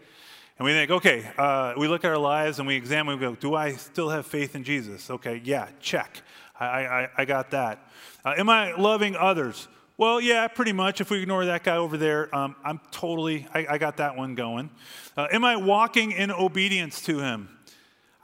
And 0.58 0.65
we 0.65 0.71
think, 0.71 0.91
okay, 0.91 1.30
uh, 1.38 1.73
we 1.75 1.88
look 1.89 2.06
at 2.06 2.12
our 2.12 2.17
lives 2.17 2.60
and 2.60 2.67
we 2.67 2.75
examine, 2.75 3.15
we 3.15 3.19
go, 3.19 3.36
do 3.36 3.56
I 3.56 3.73
still 3.73 4.10
have 4.10 4.25
faith 4.25 4.56
in 4.56 4.63
Jesus? 4.63 5.10
Okay, 5.10 5.41
yeah, 5.43 5.67
check. 5.82 6.21
I, 6.58 6.65
I, 6.65 7.10
I 7.17 7.25
got 7.25 7.51
that. 7.51 7.89
Uh, 8.23 8.36
am 8.38 8.49
I 8.49 8.73
loving 8.73 9.15
others? 9.15 9.67
Well, 9.97 10.21
yeah, 10.21 10.47
pretty 10.47 10.71
much. 10.71 11.01
If 11.01 11.10
we 11.10 11.21
ignore 11.21 11.45
that 11.45 11.63
guy 11.63 11.77
over 11.77 11.97
there, 11.97 12.34
um, 12.36 12.56
I'm 12.63 12.80
totally, 12.91 13.47
I, 13.54 13.65
I, 13.71 13.77
got 13.77 13.97
that 13.97 14.15
one 14.15 14.36
going. 14.36 14.69
Uh, 15.17 15.27
am 15.32 15.43
I 15.43 15.58
walking 15.58 16.12
in 16.12 16.32
obedience 16.32 17.01
to 17.04 17.19
him? 17.19 17.49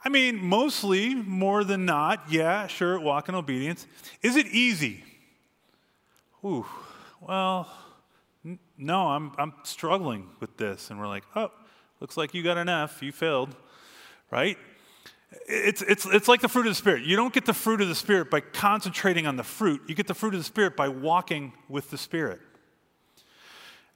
I 0.08 0.10
mean, 0.10 0.42
mostly, 0.42 1.14
more 1.14 1.64
than 1.64 1.84
not, 1.84 2.32
yeah, 2.32 2.66
sure, 2.66 2.98
walk 2.98 3.28
in 3.28 3.34
obedience. 3.34 3.86
Is 4.22 4.36
it 4.36 4.46
easy? 4.46 5.04
Ooh, 6.42 6.64
well, 7.20 7.68
n- 8.42 8.58
no, 8.78 9.08
I'm, 9.08 9.32
I'm 9.36 9.52
struggling 9.64 10.30
with 10.40 10.56
this. 10.56 10.88
And 10.88 10.98
we're 10.98 11.08
like, 11.08 11.24
oh, 11.36 11.50
looks 12.00 12.16
like 12.16 12.32
you 12.32 12.42
got 12.42 12.56
an 12.56 12.70
F, 12.70 13.02
you 13.02 13.12
failed, 13.12 13.54
right? 14.30 14.56
It's, 15.46 15.82
it's, 15.82 16.06
it's 16.06 16.26
like 16.26 16.40
the 16.40 16.48
fruit 16.48 16.64
of 16.64 16.70
the 16.70 16.76
Spirit. 16.76 17.02
You 17.02 17.14
don't 17.14 17.34
get 17.34 17.44
the 17.44 17.52
fruit 17.52 17.82
of 17.82 17.88
the 17.88 17.94
Spirit 17.94 18.30
by 18.30 18.40
concentrating 18.40 19.26
on 19.26 19.36
the 19.36 19.44
fruit, 19.44 19.82
you 19.88 19.94
get 19.94 20.06
the 20.06 20.14
fruit 20.14 20.32
of 20.32 20.40
the 20.40 20.44
Spirit 20.44 20.74
by 20.74 20.88
walking 20.88 21.52
with 21.68 21.90
the 21.90 21.98
Spirit. 21.98 22.40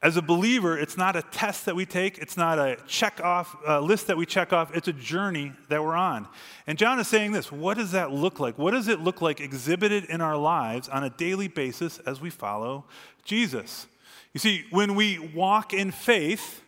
As 0.03 0.17
a 0.17 0.23
believer, 0.23 0.77
it's 0.77 0.97
not 0.97 1.15
a 1.15 1.23
test 1.23 1.67
that 1.67 1.77
we 1.77 1.87
take, 1.87 2.19
it's 2.19 2.37
not 2.37 2.59
a 2.59 2.77
check 2.88 3.21
off 3.21 3.57
list 3.81 4.09
that 4.09 4.17
we 4.17 4.27
check 4.27 4.53
off, 4.53 4.75
it's 4.75 4.88
a 4.88 4.93
journey 4.93 5.53
that 5.69 5.83
we're 5.83 5.95
on. 5.95 6.27
And 6.67 6.77
John 6.77 6.99
is 6.99 7.07
saying 7.07 7.33
this 7.33 7.53
what 7.53 7.77
does 7.77 7.93
that 7.93 8.11
look 8.11 8.41
like? 8.41 8.59
What 8.59 8.73
does 8.73 8.88
it 8.88 9.01
look 9.01 9.23
like 9.23 9.41
exhibited 9.41 10.05
in 10.07 10.21
our 10.21 10.37
lives 10.37 10.88
on 10.88 11.05
a 11.05 11.11
daily 11.11 11.47
basis 11.47 11.99
as 12.01 12.21
we 12.21 12.31
follow 12.31 12.85
Jesus? 13.25 13.87
You 14.33 14.41
see, 14.41 14.65
when 14.71 14.95
we 14.97 15.19
walk 15.19 15.73
in 15.73 15.93
faith, 15.93 16.62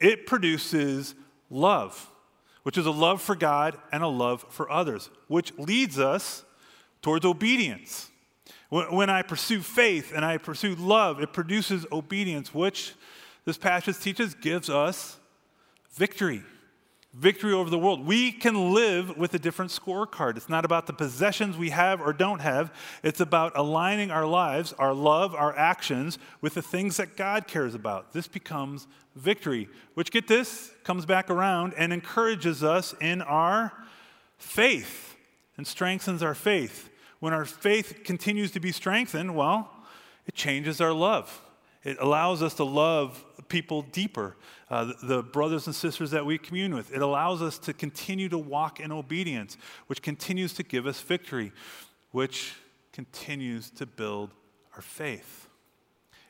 it 0.00 0.26
produces 0.26 1.14
love, 1.48 2.10
which 2.64 2.76
is 2.76 2.84
a 2.84 2.90
love 2.90 3.22
for 3.22 3.34
God 3.34 3.78
and 3.92 4.02
a 4.02 4.08
love 4.08 4.44
for 4.50 4.70
others, 4.70 5.08
which 5.28 5.56
leads 5.56 5.98
us 5.98 6.44
towards 7.00 7.24
obedience. 7.24 8.10
When 8.70 9.10
I 9.10 9.22
pursue 9.22 9.60
faith 9.60 10.12
and 10.14 10.24
I 10.24 10.38
pursue 10.38 10.74
love, 10.74 11.20
it 11.20 11.32
produces 11.32 11.86
obedience, 11.92 12.52
which 12.52 12.94
this 13.44 13.58
passage 13.58 13.98
teaches 13.98 14.34
gives 14.34 14.70
us 14.70 15.18
victory. 15.92 16.42
Victory 17.12 17.52
over 17.52 17.70
the 17.70 17.78
world. 17.78 18.04
We 18.04 18.32
can 18.32 18.74
live 18.74 19.16
with 19.16 19.34
a 19.34 19.38
different 19.38 19.70
scorecard. 19.70 20.36
It's 20.36 20.48
not 20.48 20.64
about 20.64 20.88
the 20.88 20.92
possessions 20.92 21.56
we 21.56 21.70
have 21.70 22.00
or 22.00 22.12
don't 22.12 22.40
have. 22.40 22.74
It's 23.04 23.20
about 23.20 23.52
aligning 23.54 24.10
our 24.10 24.26
lives, 24.26 24.72
our 24.78 24.92
love, 24.92 25.32
our 25.32 25.56
actions 25.56 26.18
with 26.40 26.54
the 26.54 26.62
things 26.62 26.96
that 26.96 27.16
God 27.16 27.46
cares 27.46 27.74
about. 27.74 28.12
This 28.12 28.26
becomes 28.26 28.88
victory, 29.14 29.68
which, 29.94 30.10
get 30.10 30.26
this, 30.26 30.72
comes 30.82 31.06
back 31.06 31.30
around 31.30 31.74
and 31.78 31.92
encourages 31.92 32.64
us 32.64 32.96
in 33.00 33.22
our 33.22 33.72
faith 34.36 35.14
and 35.56 35.64
strengthens 35.64 36.20
our 36.20 36.34
faith 36.34 36.90
when 37.24 37.32
our 37.32 37.46
faith 37.46 38.00
continues 38.04 38.50
to 38.50 38.60
be 38.60 38.70
strengthened, 38.70 39.34
well, 39.34 39.70
it 40.26 40.34
changes 40.34 40.78
our 40.78 40.92
love. 40.92 41.40
It 41.82 41.96
allows 41.98 42.42
us 42.42 42.52
to 42.56 42.64
love 42.64 43.24
people 43.48 43.80
deeper, 43.80 44.36
uh, 44.68 44.84
the, 44.84 44.94
the 45.02 45.22
brothers 45.22 45.66
and 45.66 45.74
sisters 45.74 46.10
that 46.10 46.26
we 46.26 46.36
commune 46.36 46.74
with. 46.74 46.92
It 46.92 47.00
allows 47.00 47.40
us 47.40 47.56
to 47.60 47.72
continue 47.72 48.28
to 48.28 48.36
walk 48.36 48.78
in 48.78 48.92
obedience, 48.92 49.56
which 49.86 50.02
continues 50.02 50.52
to 50.52 50.62
give 50.62 50.86
us 50.86 51.00
victory, 51.00 51.50
which 52.10 52.56
continues 52.92 53.70
to 53.70 53.86
build 53.86 54.28
our 54.76 54.82
faith. 54.82 55.48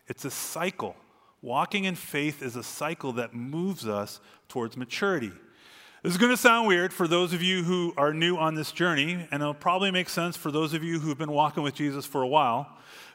It's 0.07 0.25
a 0.25 0.31
cycle. 0.31 0.95
Walking 1.43 1.87
in 1.87 1.97
faith 1.97 2.41
is 2.41 2.55
a 2.55 2.63
cycle 2.63 3.13
that 3.15 3.35
moves 3.35 3.85
us 3.89 4.21
towards 4.49 4.77
maturity. 4.77 5.33
This 6.05 6.13
is 6.13 6.19
going 6.19 6.33
to 6.33 6.37
sound 6.37 6.69
weird 6.69 6.93
for 6.93 7.09
those 7.09 7.33
of 7.33 7.43
you 7.43 7.63
who 7.63 7.95
are 7.97 8.13
new 8.13 8.37
on 8.37 8.55
this 8.55 8.73
journey, 8.73 9.27
and 9.31 9.41
it'll 9.41 9.55
probably 9.55 9.91
make 9.91 10.11
sense 10.11 10.37
for 10.37 10.51
those 10.51 10.75
of 10.75 10.85
you 10.85 11.01
who've 11.01 11.17
been 11.17 11.33
walking 11.33 11.63
with 11.63 11.75
Jesus 11.75 12.05
for 12.05 12.21
a 12.21 12.29
while. 12.29 12.69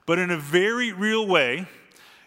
But 0.08 0.17
in 0.17 0.32
a 0.32 0.38
very 0.38 0.91
real 0.91 1.28
way, 1.28 1.67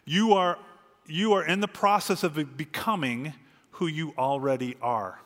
you 0.05 0.35
are, 0.35 0.57
you 1.05 1.33
are 1.33 1.45
in 1.45 1.59
the 1.59 1.67
process 1.67 2.23
of 2.23 2.57
becoming 2.57 3.35
who 3.73 3.89
you 3.89 4.15
already 4.17 4.77
are. 4.81 5.21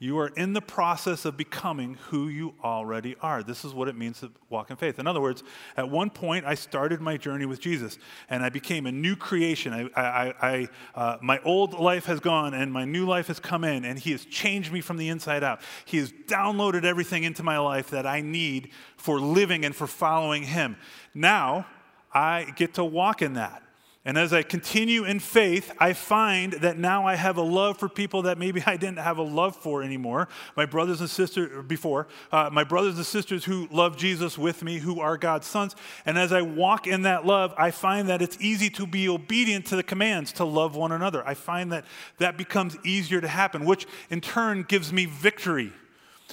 You 0.00 0.18
are 0.18 0.28
in 0.28 0.54
the 0.54 0.60
process 0.60 1.24
of 1.24 1.36
becoming 1.36 1.94
who 2.08 2.28
you 2.28 2.54
already 2.64 3.14
are. 3.22 3.44
This 3.44 3.64
is 3.64 3.72
what 3.72 3.86
it 3.86 3.96
means 3.96 4.20
to 4.20 4.32
walk 4.50 4.70
in 4.70 4.76
faith. 4.76 4.98
In 4.98 5.06
other 5.06 5.20
words, 5.20 5.44
at 5.76 5.88
one 5.88 6.10
point, 6.10 6.44
I 6.44 6.56
started 6.56 7.00
my 7.00 7.16
journey 7.16 7.46
with 7.46 7.60
Jesus 7.60 7.98
and 8.28 8.42
I 8.42 8.48
became 8.48 8.86
a 8.86 8.92
new 8.92 9.14
creation. 9.14 9.72
I, 9.72 9.88
I, 9.96 10.34
I 10.42 10.68
uh, 10.96 11.18
my 11.22 11.40
old 11.44 11.74
life 11.74 12.06
has 12.06 12.18
gone 12.18 12.54
and 12.54 12.72
my 12.72 12.84
new 12.84 13.06
life 13.06 13.28
has 13.28 13.38
come 13.38 13.62
in, 13.62 13.84
and 13.84 13.98
He 13.98 14.10
has 14.10 14.24
changed 14.24 14.72
me 14.72 14.80
from 14.80 14.96
the 14.96 15.08
inside 15.08 15.44
out. 15.44 15.60
He 15.84 15.98
has 15.98 16.12
downloaded 16.26 16.84
everything 16.84 17.22
into 17.22 17.44
my 17.44 17.58
life 17.58 17.90
that 17.90 18.04
I 18.04 18.20
need 18.20 18.70
for 18.96 19.20
living 19.20 19.64
and 19.64 19.74
for 19.76 19.86
following 19.86 20.42
Him. 20.42 20.76
Now, 21.14 21.66
I 22.12 22.52
get 22.56 22.74
to 22.74 22.84
walk 22.84 23.22
in 23.22 23.34
that. 23.34 23.62
And 24.06 24.18
as 24.18 24.34
I 24.34 24.42
continue 24.42 25.04
in 25.04 25.18
faith, 25.18 25.72
I 25.78 25.94
find 25.94 26.52
that 26.54 26.76
now 26.76 27.06
I 27.06 27.14
have 27.14 27.38
a 27.38 27.42
love 27.42 27.78
for 27.78 27.88
people 27.88 28.22
that 28.22 28.36
maybe 28.36 28.62
I 28.66 28.76
didn't 28.76 28.98
have 28.98 29.16
a 29.16 29.22
love 29.22 29.56
for 29.56 29.82
anymore. 29.82 30.28
My 30.56 30.66
brothers 30.66 31.00
and 31.00 31.08
sisters, 31.08 31.64
before, 31.64 32.06
uh, 32.30 32.50
my 32.52 32.64
brothers 32.64 32.96
and 32.96 33.06
sisters 33.06 33.46
who 33.46 33.66
love 33.70 33.96
Jesus 33.96 34.36
with 34.36 34.62
me, 34.62 34.76
who 34.78 35.00
are 35.00 35.16
God's 35.16 35.46
sons. 35.46 35.74
And 36.04 36.18
as 36.18 36.32
I 36.32 36.42
walk 36.42 36.86
in 36.86 37.02
that 37.02 37.24
love, 37.24 37.54
I 37.56 37.70
find 37.70 38.10
that 38.10 38.20
it's 38.20 38.36
easy 38.40 38.68
to 38.70 38.86
be 38.86 39.08
obedient 39.08 39.64
to 39.66 39.76
the 39.76 39.82
commands 39.82 40.32
to 40.32 40.44
love 40.44 40.76
one 40.76 40.92
another. 40.92 41.26
I 41.26 41.32
find 41.32 41.72
that 41.72 41.86
that 42.18 42.36
becomes 42.36 42.76
easier 42.84 43.22
to 43.22 43.28
happen, 43.28 43.64
which 43.64 43.86
in 44.10 44.20
turn 44.20 44.64
gives 44.68 44.92
me 44.92 45.06
victory 45.06 45.72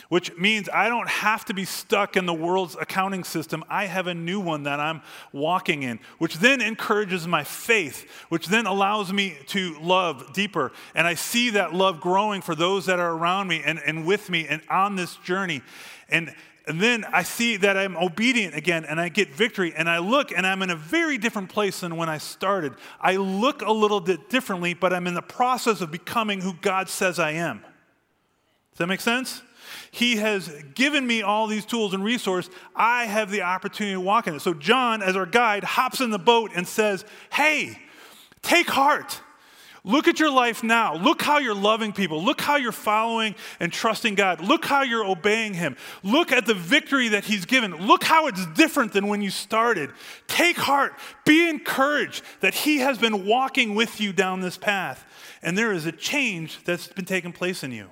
which 0.09 0.35
means 0.37 0.69
I 0.69 0.89
don't 0.89 1.09
have 1.09 1.45
to 1.45 1.53
be 1.53 1.65
stuck 1.65 2.15
in 2.15 2.25
the 2.25 2.33
world's 2.33 2.75
accounting 2.79 3.23
system. 3.23 3.63
I 3.69 3.85
have 3.85 4.07
a 4.07 4.13
new 4.13 4.39
one 4.39 4.63
that 4.63 4.79
I'm 4.79 5.01
walking 5.31 5.83
in, 5.83 5.99
which 6.17 6.35
then 6.35 6.61
encourages 6.61 7.27
my 7.27 7.43
faith, 7.43 8.09
which 8.29 8.47
then 8.47 8.65
allows 8.65 9.11
me 9.11 9.37
to 9.47 9.77
love 9.79 10.33
deeper. 10.33 10.71
And 10.95 11.07
I 11.07 11.15
see 11.15 11.51
that 11.51 11.73
love 11.73 11.99
growing 11.99 12.41
for 12.41 12.55
those 12.55 12.85
that 12.85 12.99
are 12.99 13.11
around 13.11 13.47
me 13.47 13.61
and, 13.65 13.79
and 13.85 14.05
with 14.05 14.29
me 14.29 14.47
and 14.47 14.61
on 14.69 14.95
this 14.95 15.15
journey. 15.17 15.61
And, 16.09 16.33
and 16.67 16.79
then 16.79 17.05
I 17.05 17.23
see 17.23 17.57
that 17.57 17.75
I'm 17.75 17.97
obedient 17.97 18.55
again 18.55 18.85
and 18.85 18.99
I 18.99 19.09
get 19.09 19.29
victory. 19.29 19.73
And 19.75 19.89
I 19.89 19.99
look 19.99 20.31
and 20.31 20.45
I'm 20.47 20.61
in 20.61 20.69
a 20.69 20.75
very 20.75 21.17
different 21.17 21.49
place 21.49 21.81
than 21.81 21.97
when 21.97 22.09
I 22.09 22.17
started. 22.17 22.73
I 22.99 23.17
look 23.17 23.61
a 23.61 23.71
little 23.71 23.99
bit 23.99 24.29
differently, 24.29 24.73
but 24.73 24.93
I'm 24.93 25.07
in 25.07 25.13
the 25.13 25.21
process 25.21 25.81
of 25.81 25.91
becoming 25.91 26.41
who 26.41 26.53
God 26.53 26.87
says 26.87 27.19
I 27.19 27.31
am. 27.31 27.59
Does 28.71 28.77
that 28.77 28.87
make 28.87 29.01
sense? 29.01 29.41
He 29.91 30.17
has 30.17 30.49
given 30.75 31.05
me 31.05 31.21
all 31.21 31.47
these 31.47 31.65
tools 31.65 31.93
and 31.93 32.03
resources. 32.03 32.53
I 32.75 33.05
have 33.05 33.31
the 33.31 33.41
opportunity 33.41 33.95
to 33.95 34.01
walk 34.01 34.27
in 34.27 34.35
it. 34.35 34.41
So 34.41 34.53
John, 34.53 35.01
as 35.01 35.15
our 35.15 35.25
guide, 35.25 35.63
hops 35.63 36.01
in 36.01 36.09
the 36.09 36.19
boat 36.19 36.51
and 36.55 36.67
says, 36.67 37.05
Hey, 37.31 37.77
take 38.41 38.67
heart. 38.67 39.21
Look 39.83 40.07
at 40.07 40.19
your 40.19 40.31
life 40.31 40.61
now. 40.61 40.95
Look 40.95 41.23
how 41.23 41.39
you're 41.39 41.55
loving 41.55 41.91
people. 41.91 42.23
Look 42.23 42.39
how 42.39 42.57
you're 42.57 42.71
following 42.71 43.33
and 43.59 43.73
trusting 43.73 44.13
God. 44.13 44.39
Look 44.39 44.63
how 44.63 44.83
you're 44.83 45.05
obeying 45.05 45.55
Him. 45.55 45.75
Look 46.03 46.31
at 46.31 46.45
the 46.45 46.53
victory 46.53 47.09
that 47.09 47.23
He's 47.23 47.45
given. 47.45 47.87
Look 47.87 48.03
how 48.03 48.27
it's 48.27 48.45
different 48.47 48.93
than 48.93 49.07
when 49.07 49.23
you 49.23 49.31
started. 49.31 49.89
Take 50.27 50.57
heart. 50.57 50.93
Be 51.25 51.49
encouraged 51.49 52.23
that 52.41 52.53
He 52.53 52.77
has 52.79 52.99
been 52.99 53.25
walking 53.25 53.73
with 53.73 53.99
you 53.99 54.13
down 54.13 54.41
this 54.41 54.57
path. 54.57 55.03
And 55.41 55.57
there 55.57 55.71
is 55.71 55.87
a 55.87 55.91
change 55.91 56.63
that's 56.63 56.87
been 56.87 57.05
taking 57.05 57.33
place 57.33 57.63
in 57.63 57.71
you. 57.71 57.89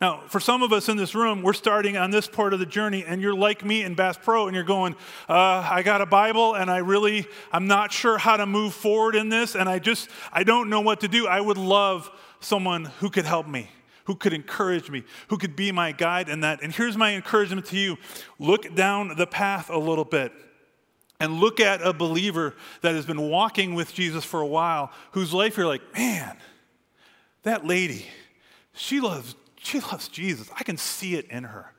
Now, 0.00 0.22
for 0.26 0.40
some 0.40 0.62
of 0.62 0.72
us 0.72 0.88
in 0.88 0.96
this 0.96 1.14
room, 1.14 1.42
we're 1.42 1.52
starting 1.52 1.96
on 1.96 2.10
this 2.10 2.26
part 2.26 2.52
of 2.52 2.58
the 2.58 2.66
journey, 2.66 3.04
and 3.06 3.22
you're 3.22 3.34
like 3.34 3.64
me 3.64 3.82
in 3.82 3.94
Bass 3.94 4.18
Pro, 4.20 4.46
and 4.46 4.54
you're 4.54 4.64
going, 4.64 4.96
uh, 5.28 5.66
I 5.70 5.82
got 5.82 6.00
a 6.00 6.06
Bible, 6.06 6.54
and 6.54 6.70
I 6.70 6.78
really, 6.78 7.26
I'm 7.52 7.68
not 7.68 7.92
sure 7.92 8.18
how 8.18 8.36
to 8.36 8.44
move 8.44 8.74
forward 8.74 9.14
in 9.14 9.28
this, 9.28 9.54
and 9.54 9.68
I 9.68 9.78
just, 9.78 10.08
I 10.32 10.42
don't 10.42 10.68
know 10.68 10.80
what 10.80 11.00
to 11.00 11.08
do. 11.08 11.28
I 11.28 11.40
would 11.40 11.56
love 11.56 12.10
someone 12.40 12.86
who 12.98 13.08
could 13.08 13.24
help 13.24 13.46
me, 13.46 13.70
who 14.04 14.16
could 14.16 14.32
encourage 14.32 14.90
me, 14.90 15.04
who 15.28 15.38
could 15.38 15.54
be 15.54 15.70
my 15.70 15.92
guide 15.92 16.28
in 16.28 16.40
that. 16.40 16.60
And 16.60 16.72
here's 16.72 16.96
my 16.96 17.14
encouragement 17.14 17.66
to 17.66 17.78
you 17.78 17.96
look 18.40 18.74
down 18.74 19.16
the 19.16 19.28
path 19.28 19.70
a 19.70 19.78
little 19.78 20.04
bit 20.04 20.32
and 21.20 21.34
look 21.34 21.60
at 21.60 21.80
a 21.80 21.92
believer 21.92 22.56
that 22.82 22.96
has 22.96 23.06
been 23.06 23.30
walking 23.30 23.76
with 23.76 23.94
Jesus 23.94 24.24
for 24.24 24.40
a 24.40 24.46
while, 24.46 24.90
whose 25.12 25.32
life 25.32 25.56
you're 25.56 25.68
like, 25.68 25.94
man, 25.94 26.36
that 27.44 27.64
lady, 27.64 28.06
she 28.74 29.00
loves 29.00 29.36
she 29.64 29.80
loves 29.80 30.08
Jesus. 30.08 30.50
I 30.58 30.62
can 30.62 30.76
see 30.76 31.14
it 31.14 31.26
in 31.30 31.44
her. 31.44 31.72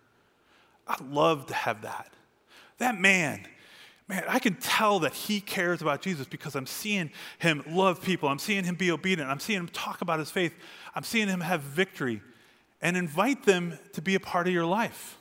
I'd 0.88 1.02
love 1.02 1.48
to 1.48 1.54
have 1.54 1.82
that. 1.84 2.12
That 2.78 3.00
man, 3.00 3.48
man, 4.08 4.24
I 4.28 4.40
can 4.40 4.56
tell 4.56 5.00
that 5.00 5.14
he 5.14 5.40
cares 5.40 5.82
about 5.82 6.02
Jesus 6.02 6.28
because 6.28 6.56
I'm 6.56 6.68
seeing 6.68 7.12
him 7.40 7.64
love 7.68 8.02
people. 8.02 8.30
I'm 8.30 8.40
seeing 8.40 8.64
him 8.64 8.76
be 8.76 8.92
obedient. 8.92 9.30
I'm 9.30 9.40
seeing 9.40 9.60
him 9.60 9.68
talk 9.68 10.02
about 10.02 10.20
his 10.20 10.30
faith. 10.32 10.54
I'm 10.94 11.04
seeing 11.04 11.28
him 11.28 11.42
have 11.42 11.62
victory 11.62 12.22
and 12.82 12.98
invite 12.98 13.46
them 13.46 13.80
to 13.94 14.02
be 14.02 14.16
a 14.16 14.20
part 14.20 14.48
of 14.48 14.54
your 14.54 14.66
life. 14.66 15.18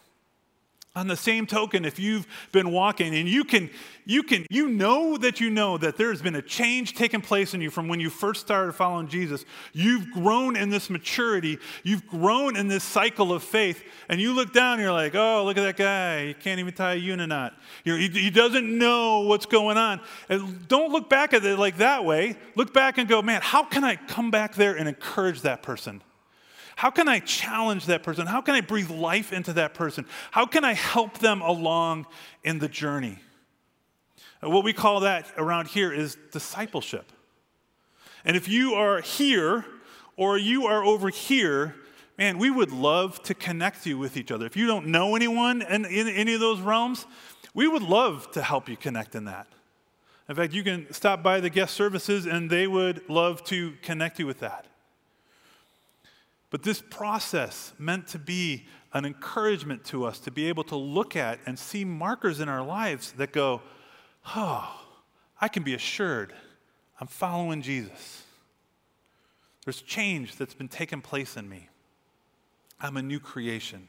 On 0.96 1.08
the 1.08 1.16
same 1.16 1.44
token, 1.44 1.84
if 1.84 1.98
you've 1.98 2.24
been 2.52 2.70
walking 2.70 3.16
and 3.16 3.28
you 3.28 3.42
can, 3.42 3.68
you 4.04 4.22
can, 4.22 4.46
you 4.48 4.68
know 4.68 5.16
that 5.16 5.40
you 5.40 5.50
know 5.50 5.76
that 5.76 5.96
there's 5.96 6.22
been 6.22 6.36
a 6.36 6.42
change 6.42 6.94
taking 6.94 7.20
place 7.20 7.52
in 7.52 7.60
you 7.60 7.68
from 7.68 7.88
when 7.88 7.98
you 7.98 8.08
first 8.08 8.42
started 8.42 8.74
following 8.74 9.08
Jesus. 9.08 9.44
You've 9.72 10.08
grown 10.12 10.54
in 10.54 10.70
this 10.70 10.88
maturity. 10.88 11.58
You've 11.82 12.06
grown 12.06 12.56
in 12.56 12.68
this 12.68 12.84
cycle 12.84 13.32
of 13.32 13.42
faith. 13.42 13.82
And 14.08 14.20
you 14.20 14.34
look 14.34 14.52
down 14.52 14.74
and 14.74 14.82
you're 14.82 14.92
like, 14.92 15.16
oh, 15.16 15.42
look 15.44 15.58
at 15.58 15.62
that 15.62 15.76
guy. 15.76 16.28
He 16.28 16.34
can't 16.34 16.60
even 16.60 16.72
tie 16.72 16.94
a 16.94 16.96
know, 17.92 17.98
he, 17.98 18.08
he 18.08 18.30
doesn't 18.30 18.78
know 18.78 19.22
what's 19.22 19.46
going 19.46 19.76
on. 19.76 20.00
And 20.28 20.68
don't 20.68 20.92
look 20.92 21.10
back 21.10 21.32
at 21.34 21.44
it 21.44 21.58
like 21.58 21.78
that 21.78 22.04
way. 22.04 22.36
Look 22.54 22.72
back 22.72 22.98
and 22.98 23.08
go, 23.08 23.20
man, 23.20 23.40
how 23.42 23.64
can 23.64 23.82
I 23.82 23.96
come 23.96 24.30
back 24.30 24.54
there 24.54 24.76
and 24.76 24.88
encourage 24.88 25.42
that 25.42 25.60
person? 25.60 26.02
How 26.76 26.90
can 26.90 27.08
I 27.08 27.20
challenge 27.20 27.86
that 27.86 28.02
person? 28.02 28.26
How 28.26 28.40
can 28.40 28.54
I 28.54 28.60
breathe 28.60 28.90
life 28.90 29.32
into 29.32 29.52
that 29.54 29.74
person? 29.74 30.06
How 30.30 30.46
can 30.46 30.64
I 30.64 30.72
help 30.72 31.18
them 31.18 31.40
along 31.40 32.06
in 32.42 32.58
the 32.58 32.68
journey? 32.68 33.18
What 34.40 34.64
we 34.64 34.72
call 34.72 35.00
that 35.00 35.26
around 35.36 35.68
here 35.68 35.92
is 35.92 36.18
discipleship. 36.32 37.10
And 38.24 38.36
if 38.36 38.48
you 38.48 38.74
are 38.74 39.00
here 39.00 39.64
or 40.16 40.36
you 40.36 40.66
are 40.66 40.84
over 40.84 41.08
here, 41.08 41.76
man, 42.18 42.38
we 42.38 42.50
would 42.50 42.72
love 42.72 43.22
to 43.24 43.34
connect 43.34 43.86
you 43.86 43.98
with 43.98 44.16
each 44.16 44.30
other. 44.30 44.46
If 44.46 44.56
you 44.56 44.66
don't 44.66 44.86
know 44.88 45.16
anyone 45.16 45.62
in, 45.62 45.84
in 45.84 46.08
any 46.08 46.34
of 46.34 46.40
those 46.40 46.60
realms, 46.60 47.06
we 47.54 47.68
would 47.68 47.82
love 47.82 48.30
to 48.32 48.42
help 48.42 48.68
you 48.68 48.76
connect 48.76 49.14
in 49.14 49.24
that. 49.26 49.46
In 50.28 50.34
fact, 50.34 50.52
you 50.52 50.64
can 50.64 50.92
stop 50.92 51.22
by 51.22 51.40
the 51.40 51.50
guest 51.50 51.74
services 51.74 52.26
and 52.26 52.50
they 52.50 52.66
would 52.66 53.08
love 53.08 53.44
to 53.44 53.74
connect 53.82 54.18
you 54.18 54.26
with 54.26 54.40
that. 54.40 54.66
But 56.54 56.62
this 56.62 56.80
process 56.80 57.72
meant 57.80 58.06
to 58.06 58.18
be 58.20 58.66
an 58.92 59.04
encouragement 59.04 59.84
to 59.86 60.04
us 60.04 60.20
to 60.20 60.30
be 60.30 60.48
able 60.48 60.62
to 60.62 60.76
look 60.76 61.16
at 61.16 61.40
and 61.46 61.58
see 61.58 61.84
markers 61.84 62.38
in 62.38 62.48
our 62.48 62.64
lives 62.64 63.10
that 63.16 63.32
go, 63.32 63.60
oh, 64.36 64.86
I 65.40 65.48
can 65.48 65.64
be 65.64 65.74
assured 65.74 66.32
I'm 67.00 67.08
following 67.08 67.60
Jesus. 67.60 68.22
There's 69.64 69.82
change 69.82 70.36
that's 70.36 70.54
been 70.54 70.68
taking 70.68 71.00
place 71.00 71.36
in 71.36 71.48
me. 71.48 71.70
I'm 72.80 72.96
a 72.96 73.02
new 73.02 73.18
creation. 73.18 73.88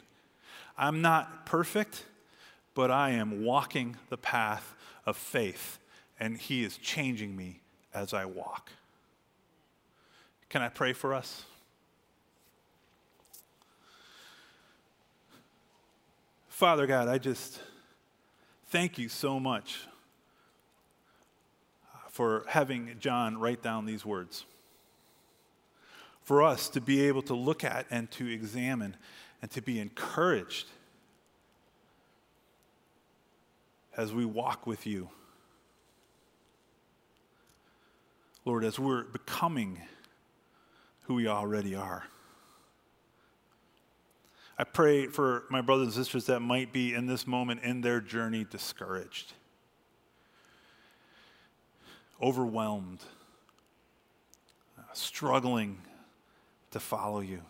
I'm 0.75 1.03
not 1.03 1.45
perfect, 1.45 2.03
but 2.73 2.89
I 2.89 3.11
am 3.11 3.45
walking 3.45 3.95
the 4.09 4.17
path 4.17 4.73
of 5.05 5.17
faith, 5.17 5.77
and 6.19 6.35
He 6.35 6.63
is 6.63 6.77
changing 6.77 7.35
me 7.35 7.61
as 7.93 8.11
I 8.11 8.25
walk. 8.25 8.71
Can 10.49 10.63
I 10.63 10.69
pray 10.69 10.93
for 10.93 11.13
us? 11.13 11.45
Father 16.55 16.87
God, 16.87 17.09
I 17.09 17.17
just 17.17 17.59
thank 18.67 18.97
you 18.97 19.09
so 19.09 19.41
much 19.41 19.77
for 22.07 22.45
having 22.47 22.95
John 22.97 23.37
write 23.37 23.61
down 23.61 23.85
these 23.85 24.05
words. 24.05 24.45
For 26.21 26.41
us 26.41 26.69
to 26.69 26.79
be 26.79 27.09
able 27.09 27.23
to 27.23 27.33
look 27.33 27.65
at 27.65 27.87
and 27.91 28.09
to 28.11 28.31
examine 28.31 28.95
and 29.41 29.51
to 29.51 29.61
be 29.61 29.81
encouraged 29.81 30.67
as 33.97 34.13
we 34.13 34.23
walk 34.23 34.65
with 34.65 34.87
you. 34.87 35.09
Lord, 38.45 38.63
as 38.63 38.79
we're 38.79 39.03
becoming 39.03 39.81
who 41.01 41.15
we 41.15 41.27
already 41.27 41.75
are. 41.75 42.05
I 44.57 44.63
pray 44.63 45.07
for 45.07 45.43
my 45.49 45.61
brothers 45.61 45.87
and 45.87 45.93
sisters 45.93 46.25
that 46.27 46.39
might 46.39 46.71
be 46.71 46.93
in 46.93 47.07
this 47.07 47.27
moment 47.27 47.61
in 47.63 47.81
their 47.81 47.99
journey 47.99 48.45
discouraged, 48.49 49.33
overwhelmed, 52.21 53.03
struggling 54.93 55.77
to 56.71 56.79
follow 56.79 57.19
you. 57.19 57.41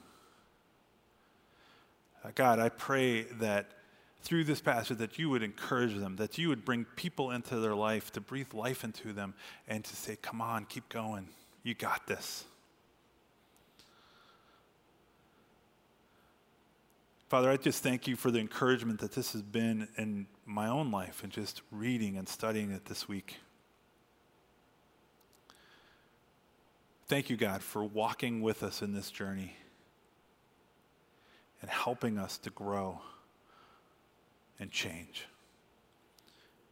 Uh, 2.23 2.29
God, 2.33 2.57
I 2.57 2.69
pray 2.69 3.23
that 3.23 3.69
through 4.23 4.45
this 4.45 4.59
passage 4.59 4.97
that 4.97 5.19
you 5.19 5.29
would 5.29 5.43
encourage 5.43 5.95
them, 5.95 6.15
that 6.15 6.39
you 6.39 6.49
would 6.49 6.65
bring 6.65 6.85
people 6.95 7.29
into 7.29 7.59
their 7.59 7.75
life, 7.75 8.11
to 8.13 8.21
breathe 8.21 8.51
life 8.53 8.83
into 8.83 9.13
them, 9.13 9.35
and 9.67 9.83
to 9.83 9.95
say, 9.95 10.17
Come 10.19 10.41
on, 10.41 10.65
keep 10.65 10.89
going. 10.89 11.27
You 11.61 11.75
got 11.75 12.07
this. 12.07 12.45
Father, 17.35 17.51
I 17.51 17.57
just 17.57 17.83
thank 17.83 18.07
you 18.07 18.15
for 18.15 18.31
the 18.31 18.39
encouragement 18.39 19.01
that 19.01 19.11
this 19.11 19.33
has 19.33 19.41
been 19.41 19.89
in 19.97 20.25
my 20.45 20.69
own 20.69 20.89
life 20.89 21.21
and 21.21 21.33
just 21.33 21.63
reading 21.69 22.15
and 22.15 22.29
studying 22.29 22.71
it 22.71 22.85
this 22.85 23.09
week. 23.09 23.39
Thank 27.07 27.29
you, 27.29 27.35
God, 27.35 27.61
for 27.61 27.83
walking 27.83 28.41
with 28.41 28.63
us 28.63 28.81
in 28.81 28.93
this 28.93 29.11
journey 29.11 29.57
and 31.61 31.69
helping 31.69 32.17
us 32.17 32.37
to 32.37 32.49
grow 32.51 33.01
and 34.57 34.71
change. 34.71 35.25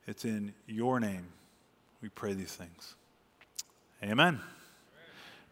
It's 0.08 0.24
in 0.24 0.54
your 0.66 1.02
name 1.02 1.28
we 2.02 2.08
pray 2.08 2.32
these 2.32 2.56
things. 2.56 2.96
Amen. 4.02 4.40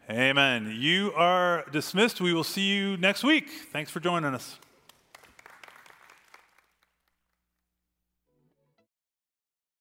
Amen. 0.10 0.74
You 0.80 1.12
are 1.18 1.66
dismissed. 1.70 2.22
We 2.22 2.34
will 2.34 2.46
see 2.46 2.74
you 2.74 2.96
next 2.96 3.26
week. 3.26 3.50
Thanks 3.74 3.92
for 3.92 4.00
joining 4.00 4.34
us. 4.34 4.58